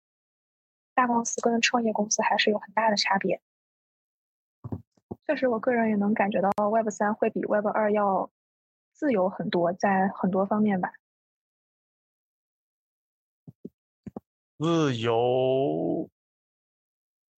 [0.94, 3.42] 大公司跟创业公司还是有很大的差别。
[5.26, 8.32] 确实，我个人也能感觉到 Web 三会比 Web 二要
[8.94, 10.94] 自由很多，在很多方面吧。
[14.58, 16.10] 自由，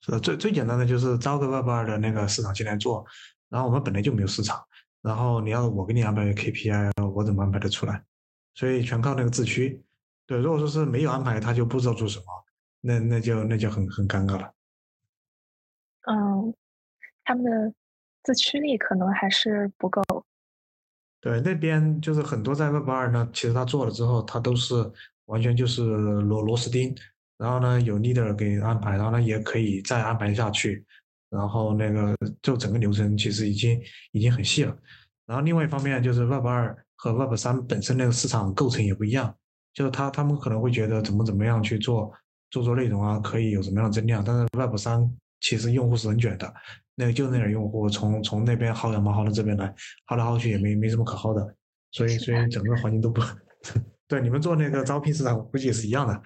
[0.01, 3.05] 是最最简单的就是招个 Web 二的那个市场进来做，
[3.49, 4.63] 然后我们本来就没有市场，
[5.01, 8.03] 然后你要我给你安排 KPI，我怎么安排得出来？
[8.53, 9.83] 所以全靠那个自驱。
[10.25, 12.25] 对，如果说是没有安排，他就不知道做什么，
[12.81, 14.53] 那那就那就很很尴尬了。
[16.07, 16.53] 嗯，
[17.23, 17.73] 他们的。
[18.21, 20.03] 自驱力可能还是不够。
[21.21, 24.75] 对，那边就是很多在 Web 二呢，其实他做了之后，他都是
[25.25, 26.93] 完全就是螺螺丝钉，
[27.37, 30.85] 然后呢有 leader 给安排，然后呢也可以再安排下去，
[31.29, 34.75] 然后那个就整个流程其实已经已经很细了。
[35.25, 39.33] 然后另外一方面就是 Web 二和 Web 三本身那个市场构成也不一样，
[39.73, 42.11] 就是他他们可能会觉得怎么怎么样去做
[42.49, 45.09] 做做内容啊，可以有什么样的增量，但是 Web 三
[45.39, 46.53] 其实用户是很卷的。
[46.95, 49.73] 那个就那点用户从从那边薅羊毛薅到这边来，
[50.07, 51.55] 薅来薅去也没没什么可薅的，
[51.91, 53.21] 所以所以整个环境都不
[54.05, 54.19] 对。
[54.19, 56.21] 你们做那个招聘市场估计也是一样的，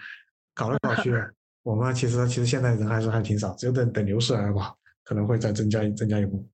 [0.56, 1.14] 搞来搞去，
[1.62, 4.74] 我们其实其实现在人还是还挺少，只有等等牛市来吧，
[5.04, 6.47] 可能会再增加增加一步。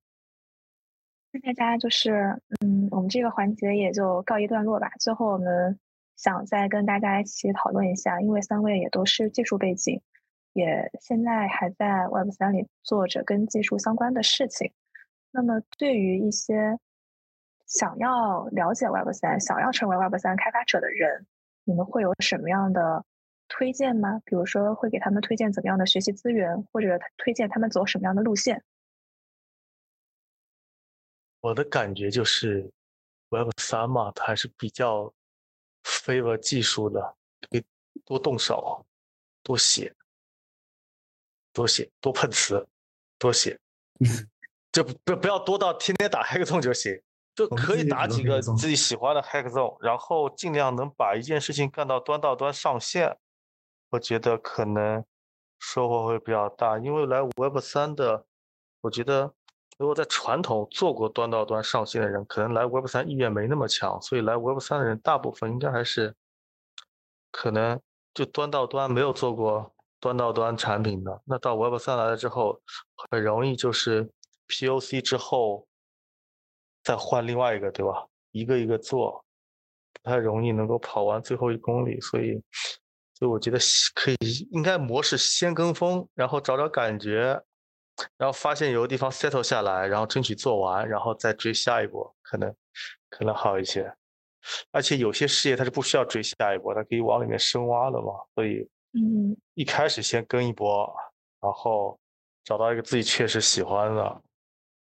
[1.32, 4.90] 那大家就是，嗯，我们这个环节也就告一段落吧。
[4.98, 5.78] 最后，我们
[6.16, 10.02] 想再跟大家一起讨论一下，因为三位也都是技术背景，
[10.52, 14.72] 也现在还在 Web 三里做着跟技术相关的事情。
[15.30, 16.76] 那么，对于一些
[17.66, 21.26] 想要了解 Web 三、想要成为 Web 三开发者的人，
[21.62, 23.04] 你们会有什么样的？
[23.50, 24.22] 推荐吗？
[24.24, 28.64] 比如说会给他们推荐怎么样的学习资源，或者推荐他们走什么样的路线？
[31.40, 32.70] 我的感觉就是
[33.30, 35.12] ，Web 三嘛，它还是比较
[35.82, 37.16] favor 技术的，
[37.50, 37.64] 可以
[38.04, 38.86] 多动手，
[39.42, 39.94] 多写，
[41.52, 42.66] 多写，多碰瓷，
[43.18, 43.58] 多写，
[44.70, 47.02] 就不不要多到天天打 Hackathon 就行，
[47.34, 53.18] 就可以打几个自己喜欢的 Hackathon，然后尽量能把一件事情干到端到端上线。
[53.90, 55.04] 我觉得可能
[55.58, 58.24] 收获会比较大，因为来 Web 三的，
[58.80, 59.34] 我觉得
[59.78, 66.14] 如果在传统做过端到端上线的人，可能来 Web 三意愿没那么强，所以来 Web 三的人大部分应该还是
[67.32, 67.80] 可能
[68.14, 72.60] 就端到端没有做过端到端产品的，那到 Web 三来了之后，
[73.10, 74.08] 很容易就是
[74.48, 75.66] POC 之后
[76.84, 78.06] 再换另外一个，对吧？
[78.30, 79.24] 一个一个做，
[79.92, 82.40] 不太容易能够跑完最后一公里，所以。
[83.20, 83.58] 所以我觉得
[83.94, 87.40] 可以，应该模式先跟风，然后找找感觉，
[88.16, 92.54] 然后发现有个地方 settle 下来，然后争取做完，然后再追下一波，可能
[93.10, 93.92] 可能好一些。
[94.72, 98.14] 而且有些事业它是不需要追下一波，它可以往里面深挖的嘛。
[98.34, 100.90] 所以，嗯，一开始先跟一波，
[101.42, 102.00] 然后
[102.42, 104.22] 找到一个自己确实喜欢的。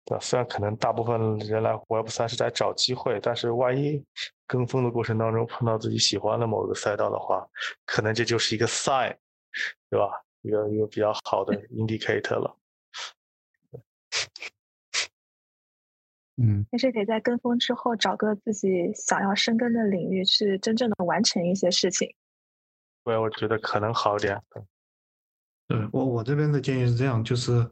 [0.09, 4.01] 对，虽然可能大部分人来 Web 三是在找机会，但是万一
[4.47, 7.45] 跟风的过程当中碰到自己喜欢的某个赛道的话，
[7.85, 9.17] 可能这就是一个 sign，
[9.91, 10.09] 对吧？
[10.43, 12.57] 一个一个比较好的 indicator 了。
[16.37, 22.15] 嗯，但是得在跟风之后找个自己想要深耕的领域，去真正的完成一些事情。
[23.03, 24.41] 对，我觉得可能好点。
[25.67, 27.69] 对我我这边的建议是这样，就是。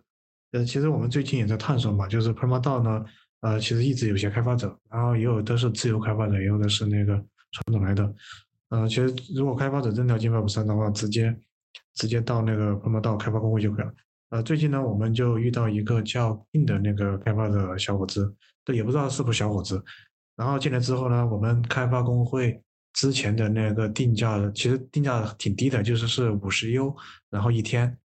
[0.55, 3.05] 呃，其实我们最近也在探索嘛，就是 Permadao 呢，
[3.41, 7.13] 呃，其实一直有些开发者，然后也有的是自由开发者，也有的是那个
[7.51, 8.15] 传统来的。
[8.69, 11.37] 呃，其实如果开发者真的要进 Web 三的话，直接
[11.97, 13.93] 直接到那个 Permadao 开发工会就可以了。
[14.31, 18.33] 呃，最近呢，我们就遇到一个叫 In 的那个开发的小伙子，
[18.65, 19.83] 对，也不知道是不是小伙子。
[20.37, 26.95] 然后进来之后呢，我们开发工会之前的那个定价，其实定价挺低的，就是是五十 U，
[27.29, 27.99] 然后一天。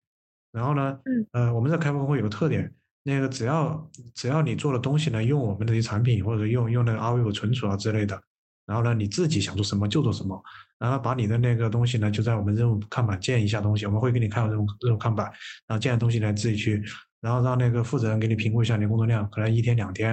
[0.53, 2.72] 然后呢，嗯，呃，我们在开发会有个特点，
[3.03, 8.20] 那个只要只要你做的东西呢，用我们的些产品或者用用那个 Arweave 存储啊之类的，
[8.66, 10.42] 然后呢，你自己想做什么就做什么，
[10.78, 15.26] 然后把你的那个东西呢，就在我们任务看板建一下东西，我们会给你看好任务任务看板，
[15.66, 16.82] 然后建的东西呢自己去，
[17.20, 20.11] 然后让那个负责人给你评估一下你工作量，可能一天两天，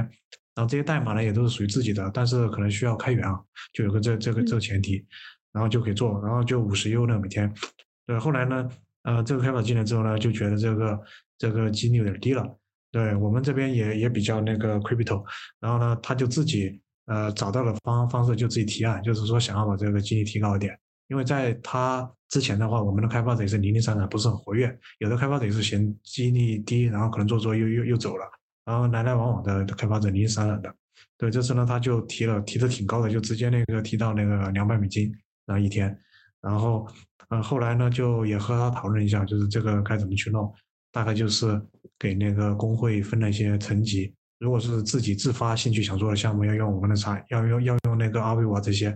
[0.53, 3.39] 然后这些代码呢也都是属于自己的，但是可能需要开源啊，
[3.73, 5.05] 就有个这这个这个前提，
[5.53, 7.53] 然后就可以做，然后就五十 U 呢每天，
[8.05, 8.69] 对，后来呢。
[9.06, 10.99] 呃，这个开发进来之后呢，就觉得这个
[11.38, 12.43] 这个激励有点低了。
[12.91, 15.24] 对我们这边也也比较那个 crypto，
[15.60, 20.76] 然后呢，他就自己呃找到了方方式，就自己提案，就是说想要把这个激励提高一点。
[21.08, 24.76] 因为在他之前的话，我们的开发者也是零零散散，不是很活跃。
[24.97, 28.26] 有的开发者也是嫌激励低，然后可能做做又又又走了，
[28.66, 30.74] 然后来来往往的开发者零零散散的。
[31.18, 35.14] 对，这次呢，他就提了，提的挺高的，就直接那个提到那个两百美金，
[35.45, 35.95] 然后一天，
[36.41, 36.88] 然后。
[37.30, 40.53] 呃，后来呢，就也和他讨论一下，就是这个该怎么去弄，
[40.91, 41.59] 大概就是
[41.97, 44.13] 给那个工会分了一些层级。
[44.39, 48.95] 如果是自己自发兴趣想做的项目，要用我们的产，要用要用那个阿维瓦这些，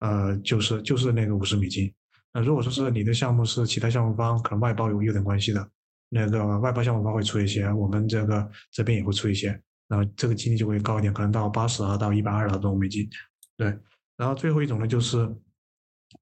[0.00, 1.92] 呃，就是就是那个五十美金。
[2.32, 5.68] 那如果说是你的项目是其他项目方，可能外包有有点关系的，
[6.08, 9.48] 那个外包项目方会出一些，我们这个这边也会出一些，
[9.86, 13.08] 然后这个金额就会高一点，可能到八十啊到一百二啊这种美金。
[13.56, 13.68] 对，
[14.16, 15.32] 然后最后一种呢就是。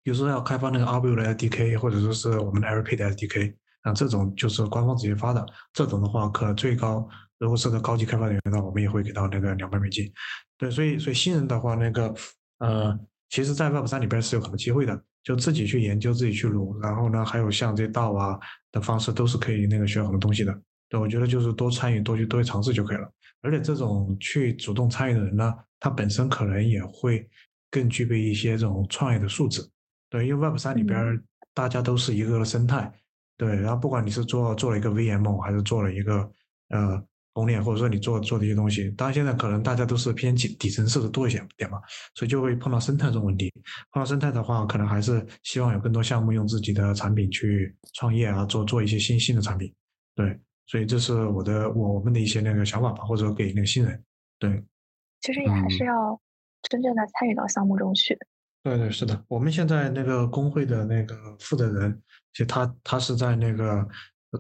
[0.09, 7.07] 比如说要开发那个 r v 的 SDK，或者说是我们的 Airpay 的 SDK，啊，这种就是官方直接发的，这种的话可最高，
[7.39, 10.11] 如果是个高级开发人员的话，我们也会给到那个两百美金。
[10.57, 12.15] 对，所以所以新人的话，那个
[12.61, 12.99] 呃，
[13.29, 18.39] 其实，在 Web 三里边是有很多机会的，就自己去研究，自己去撸，然后呢，还有像这道啊
[18.73, 20.59] 的方式，都是可以那个学很多东西的。
[20.89, 23.07] 对，我觉得就是多参与，多去多去尝试就可以了。
[23.43, 27.29] 而且这种去主动参与的人呢，他本身可能也会
[27.71, 29.61] 更具备一些这种创业的素质。
[30.11, 32.93] 对，因为 Web 三里边大家都是一个生态，
[33.37, 36.31] 对，然后不管你是做做了一个 VM 还是做了一个
[36.69, 37.03] 呃
[37.35, 38.91] 红脸，或者说你做做的一些东西。
[38.93, 41.79] 当然现在可能大家都是偏底底层设的多一些点嘛，
[42.15, 43.53] 所以就会碰到生态这种问题。
[43.93, 49.73] 碰到生态的话，可能还是希望有更多项目用自己的产品去创业啊，做做一些新兴的产品。
[50.17, 50.37] 对，
[50.67, 54.03] 所以这是我的我我们的一些那个想法吧，或者给那个新人。
[54.39, 54.65] 对，
[55.21, 56.21] 其实也还是要
[56.63, 58.19] 真正的参与到项目中去。
[58.65, 62.03] 对对是的，我们现在那个工会的那个负责人，
[62.33, 63.87] 其实他他是在那个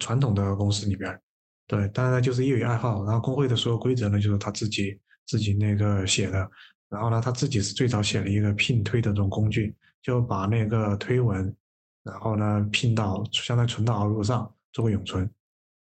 [0.00, 1.18] 传统的公司里边，
[1.66, 3.04] 对，当然就是业余爱好。
[3.04, 6.50] 然后工会的所有规则呢，就是他自己自己那个写的。
[6.90, 11.54] 然后呢，他自己是最早写了一个聘推的这种工具，就把那个推文，
[12.02, 15.30] 然后呢聘到相当于存到 o 上做个永存。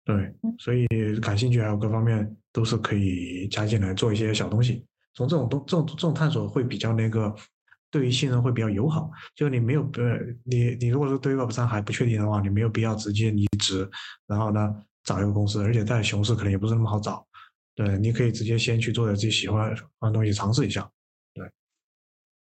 [0.04, 0.86] 对，所以
[1.20, 4.86] 感兴趣还有各方面都是可以加进来做一些小东西。
[5.14, 7.34] 从这种东这种这种探索会比较那个。
[7.90, 13.88] 对于新人会比较友好，就是你没有呃，你你如果说对于 Web 三还不确定的话，你没有必要直接离职，
[14.26, 14.72] 然后呢
[15.02, 17.26] 找一个公司，而且在熊市可能也不是那么好找，
[17.74, 20.88] 对，你可以直接先去做点自己喜欢的东西尝试一下，
[21.34, 21.50] 对。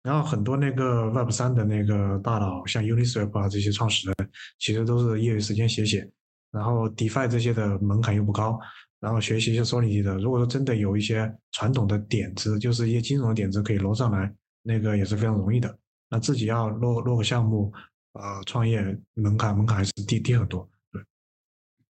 [0.03, 6.11] 然后很多那个 Web 三的那个大佬，像 Uniswap 啊这些创始人，其实都是业余时间写写，
[6.51, 8.59] 然后 DeFi 这些的门槛又不高，
[8.99, 14.35] 然后学习一些 Sony 的，如果说真的有一些传统的点子，就是一些金融的点子可以挪上来。
[14.67, 15.79] 那个也是非常容易的，
[16.11, 17.73] 那自己要落落个项目，
[18.15, 18.83] 呃，创业
[19.15, 20.69] 门槛门槛还是低低很多。
[20.91, 21.05] 对，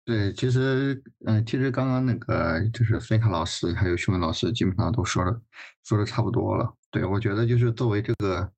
[0.05, 5.41] 对，其实，嗯，其实刚刚那个就是飞卡老师还有熊文老师基本上都说了，
[5.83, 6.71] 说的差不多了。
[6.91, 8.51] 对我觉得就是作为这个，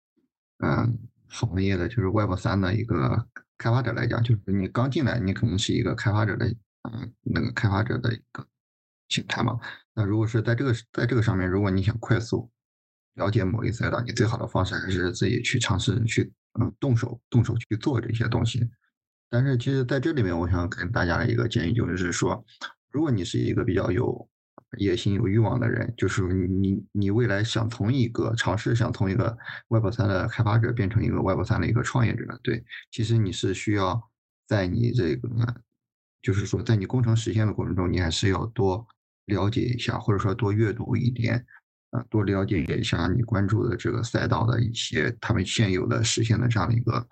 [0.60, 1.00] 嗯，
[1.30, 3.26] 行业的就是 Web 三的一个
[3.58, 6.48] 开发者来讲，就是你刚进来，你可能是一个开发者的，
[6.92, 8.46] 嗯，那个开发者的一个
[9.08, 9.58] 形态嘛。
[9.94, 12.52] 那如果是在这个在这个上面，如果你想快速。
[13.16, 18.70] 了解某一赛道，你最好的方式还是自己去尝试去，嗯，动手动手去做这些东西。
[19.30, 22.44] 但是，其实在这里面，我想跟大家的一个建议就是说，
[22.92, 24.28] 如果你是一个比较有
[24.78, 29.38] 野心、有欲望的人，就是你你未来想从一个尝试，想从一个
[29.70, 34.02] Web 三的开发者变成一个 Web 三的一个创业者，对，其实你是需要
[34.48, 35.30] 在你这个，
[36.22, 38.86] 就是说，在你工程实现的过程中，你还是要多
[39.26, 41.46] 了解一下，或者说多阅读一点。
[41.92, 47.06] 啊，多了解一下你关注的这个赛道的一些他们现有的实现的这样的一个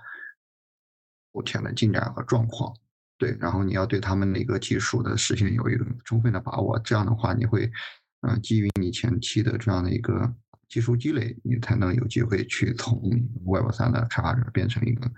[1.34, 2.74] 目前的进展和状况，
[3.18, 7.70] 对，然后你要对他们的一个技术的实现有一个充分的把握，这样的话你会，
[8.22, 10.34] 嗯，基于你前期的这样的一个
[10.70, 13.02] 技术积累，你才能有机会去从
[13.46, 15.12] Web 三的开发者变成一个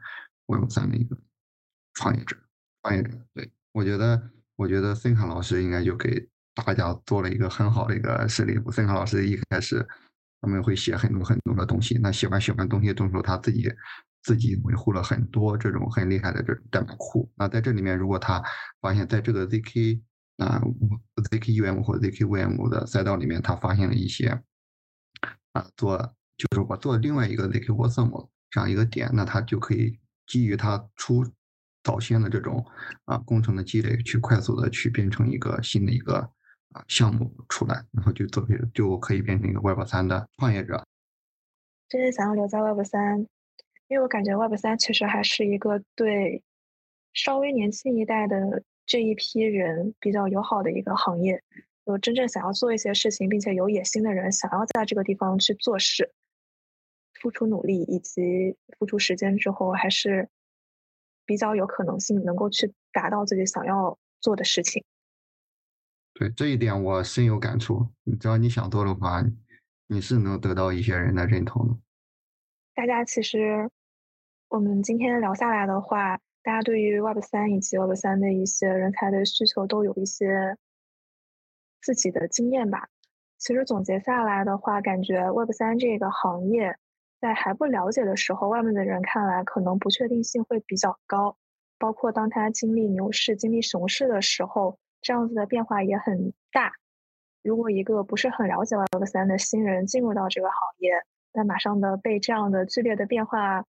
[0.48, 1.16] Web 三的一个
[1.94, 2.36] 创业者，
[2.82, 3.12] 创业者。
[3.36, 6.31] 对我觉得，我觉得森卡老师应该就给。
[6.54, 8.60] 大家做了一个很好的一个实例。
[8.72, 9.88] 孙康老师一开始
[10.42, 13.72] 他们会写很多很多的东西，那写完写完东西，之后他自己
[14.24, 17.32] 自己维护了很多这种很厉害的这种代码库。
[17.36, 18.44] 那在这里面，如果他
[18.82, 20.02] 发现在这个 zk
[20.38, 20.62] 啊
[21.32, 24.28] zkUM 或 zkVM 的赛道里面，他发现了一些
[25.54, 25.98] 啊做
[26.38, 29.98] 就是我做另外一个 zkWasm 这样一个点，那他就可以
[30.28, 31.26] 基于他出
[31.84, 32.66] 早先的这种
[33.06, 36.30] 啊工程的积累，去快速的去变成一个新的一个。
[36.72, 40.86] 啊，项目出来，然后就作为就可以变成一个 Web 三的创业者。
[41.90, 43.20] 真是想要留在 Web 三，
[43.88, 46.42] 因为我感觉 Web 三其实还是一个对
[47.14, 51.44] 稍微年轻一代的这一批人比较友好的一个行业。
[51.86, 56.14] 有真正想要做一些事情，并且有野心的人，想要在这个地方去做事，
[57.20, 60.30] 付出努力以及付出时间之后，还是
[61.26, 64.86] 比较有可能性能够去达到自己想要做的事情。
[66.22, 67.84] 对这一点我深有感触。
[68.20, 69.24] 只要你想做的话，
[69.88, 71.76] 你是能得到一些人的认同的。
[72.76, 73.68] 大家其实，
[74.48, 80.56] 我们今天聊下来的话，大家对于 Web 三以及 Web 三的一些人才的需求都有一些
[81.82, 82.88] 自己的经验吧。
[83.40, 86.78] 其实总结下来的话，感觉 Web 三这个行业
[87.20, 91.36] 在还不了解的时候，外面的人看来可能不确定性会比较高。
[91.80, 94.78] 包括当他经历牛市、经历熊市的时候。
[95.02, 96.74] 这样子的变化也很大。
[97.44, 100.92] 如果一个不是很了解 Web 三的新人进入到这个行业，
[101.34, 103.66] 那马上的被这样的剧烈的变化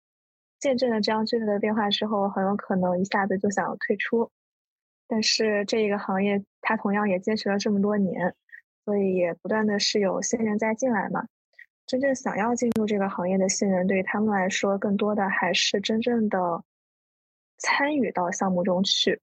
[0.59, 4.31] 见证了这样剧烈的变化之后，很有可能一下子就想要退出。
[5.07, 8.35] 但是这一个行业它同样也坚持了这么多年，
[8.85, 11.27] 所以也不断的是有新人在进来嘛。
[11.87, 16.63] 真正想要进入这个行业的新人，对于他们来说，更多的还是真正的
[17.57, 19.21] 参与到项目中去。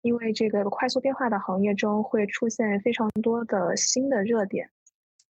[0.00, 4.70] 因为这个快速变化的行业中会出现非常多的新的热点，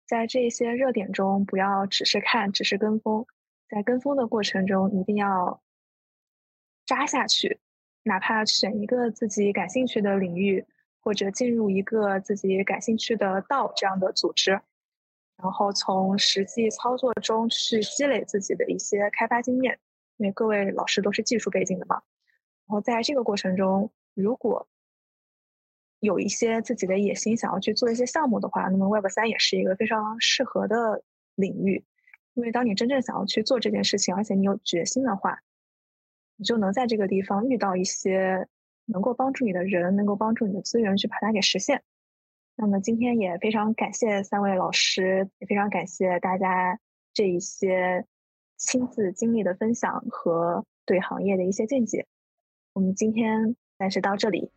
[0.08, 3.26] 在这些热点中，不要只是看，只是跟风，
[3.70, 5.62] 在跟风的过程中一定要
[6.86, 7.60] 扎下去，
[8.04, 10.66] 哪怕选一个自己感兴趣的领域，
[11.00, 14.52] 或者进入一个自己感兴趣的道这样的组织，
[15.38, 19.80] 然后从实际操作中去积累自己的一些开发经验。
[20.18, 22.02] 因为各位老师都是技术背景的嘛，
[22.68, 24.68] 然后在这个过程中，如果
[26.00, 31.04] 有一些自己的野心，想要去做一些项目的话，那么 Web 三也是一个非常适合的
[31.36, 31.84] 领域。
[32.34, 35.40] 因为当你真正想要去做这件事情，而且你有决心的话，
[36.36, 38.48] 你就能在这个地方遇到一些
[38.86, 41.84] 能够帮助你的人，能够帮助你的资源去把它给实现。
[42.56, 46.80] 那么今天也非常感谢三位老师，也非常感谢大家
[47.14, 48.06] 这一些
[48.58, 52.06] 亲自经历的分享和对行业的一些见解。
[52.74, 54.50] 我们今天暂时到这里。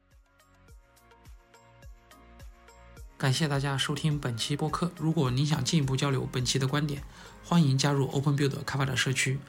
[3.16, 4.92] 感谢大家收听本期播客。
[4.96, 7.02] 如果您想进一步交流本期的观点，
[7.44, 9.40] 欢迎加入 OpenBuild 开发者社区，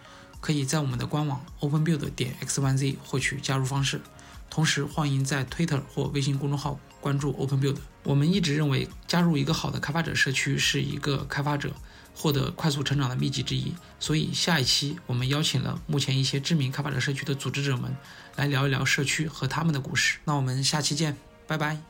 [0.41, 4.01] 可以在我们的官网 OpenBuild 点 x1z 获取加入方式。
[4.49, 7.77] 同时，欢迎在 Twitter 或微信公众号关注 OpenBuild。
[8.01, 11.71] 我们一直认为，加入一个好的开发者社区是一个开发者
[12.19, 13.73] 获得快速成长的秘籍之一。
[13.97, 17.95] 所以，下一期我们邀请了目前一些知名开发者社区的组织者们
[18.35, 20.19] 来聊一聊社区和他们的故事。
[20.25, 21.15] 那我们下期见，
[21.47, 21.88] 拜拜。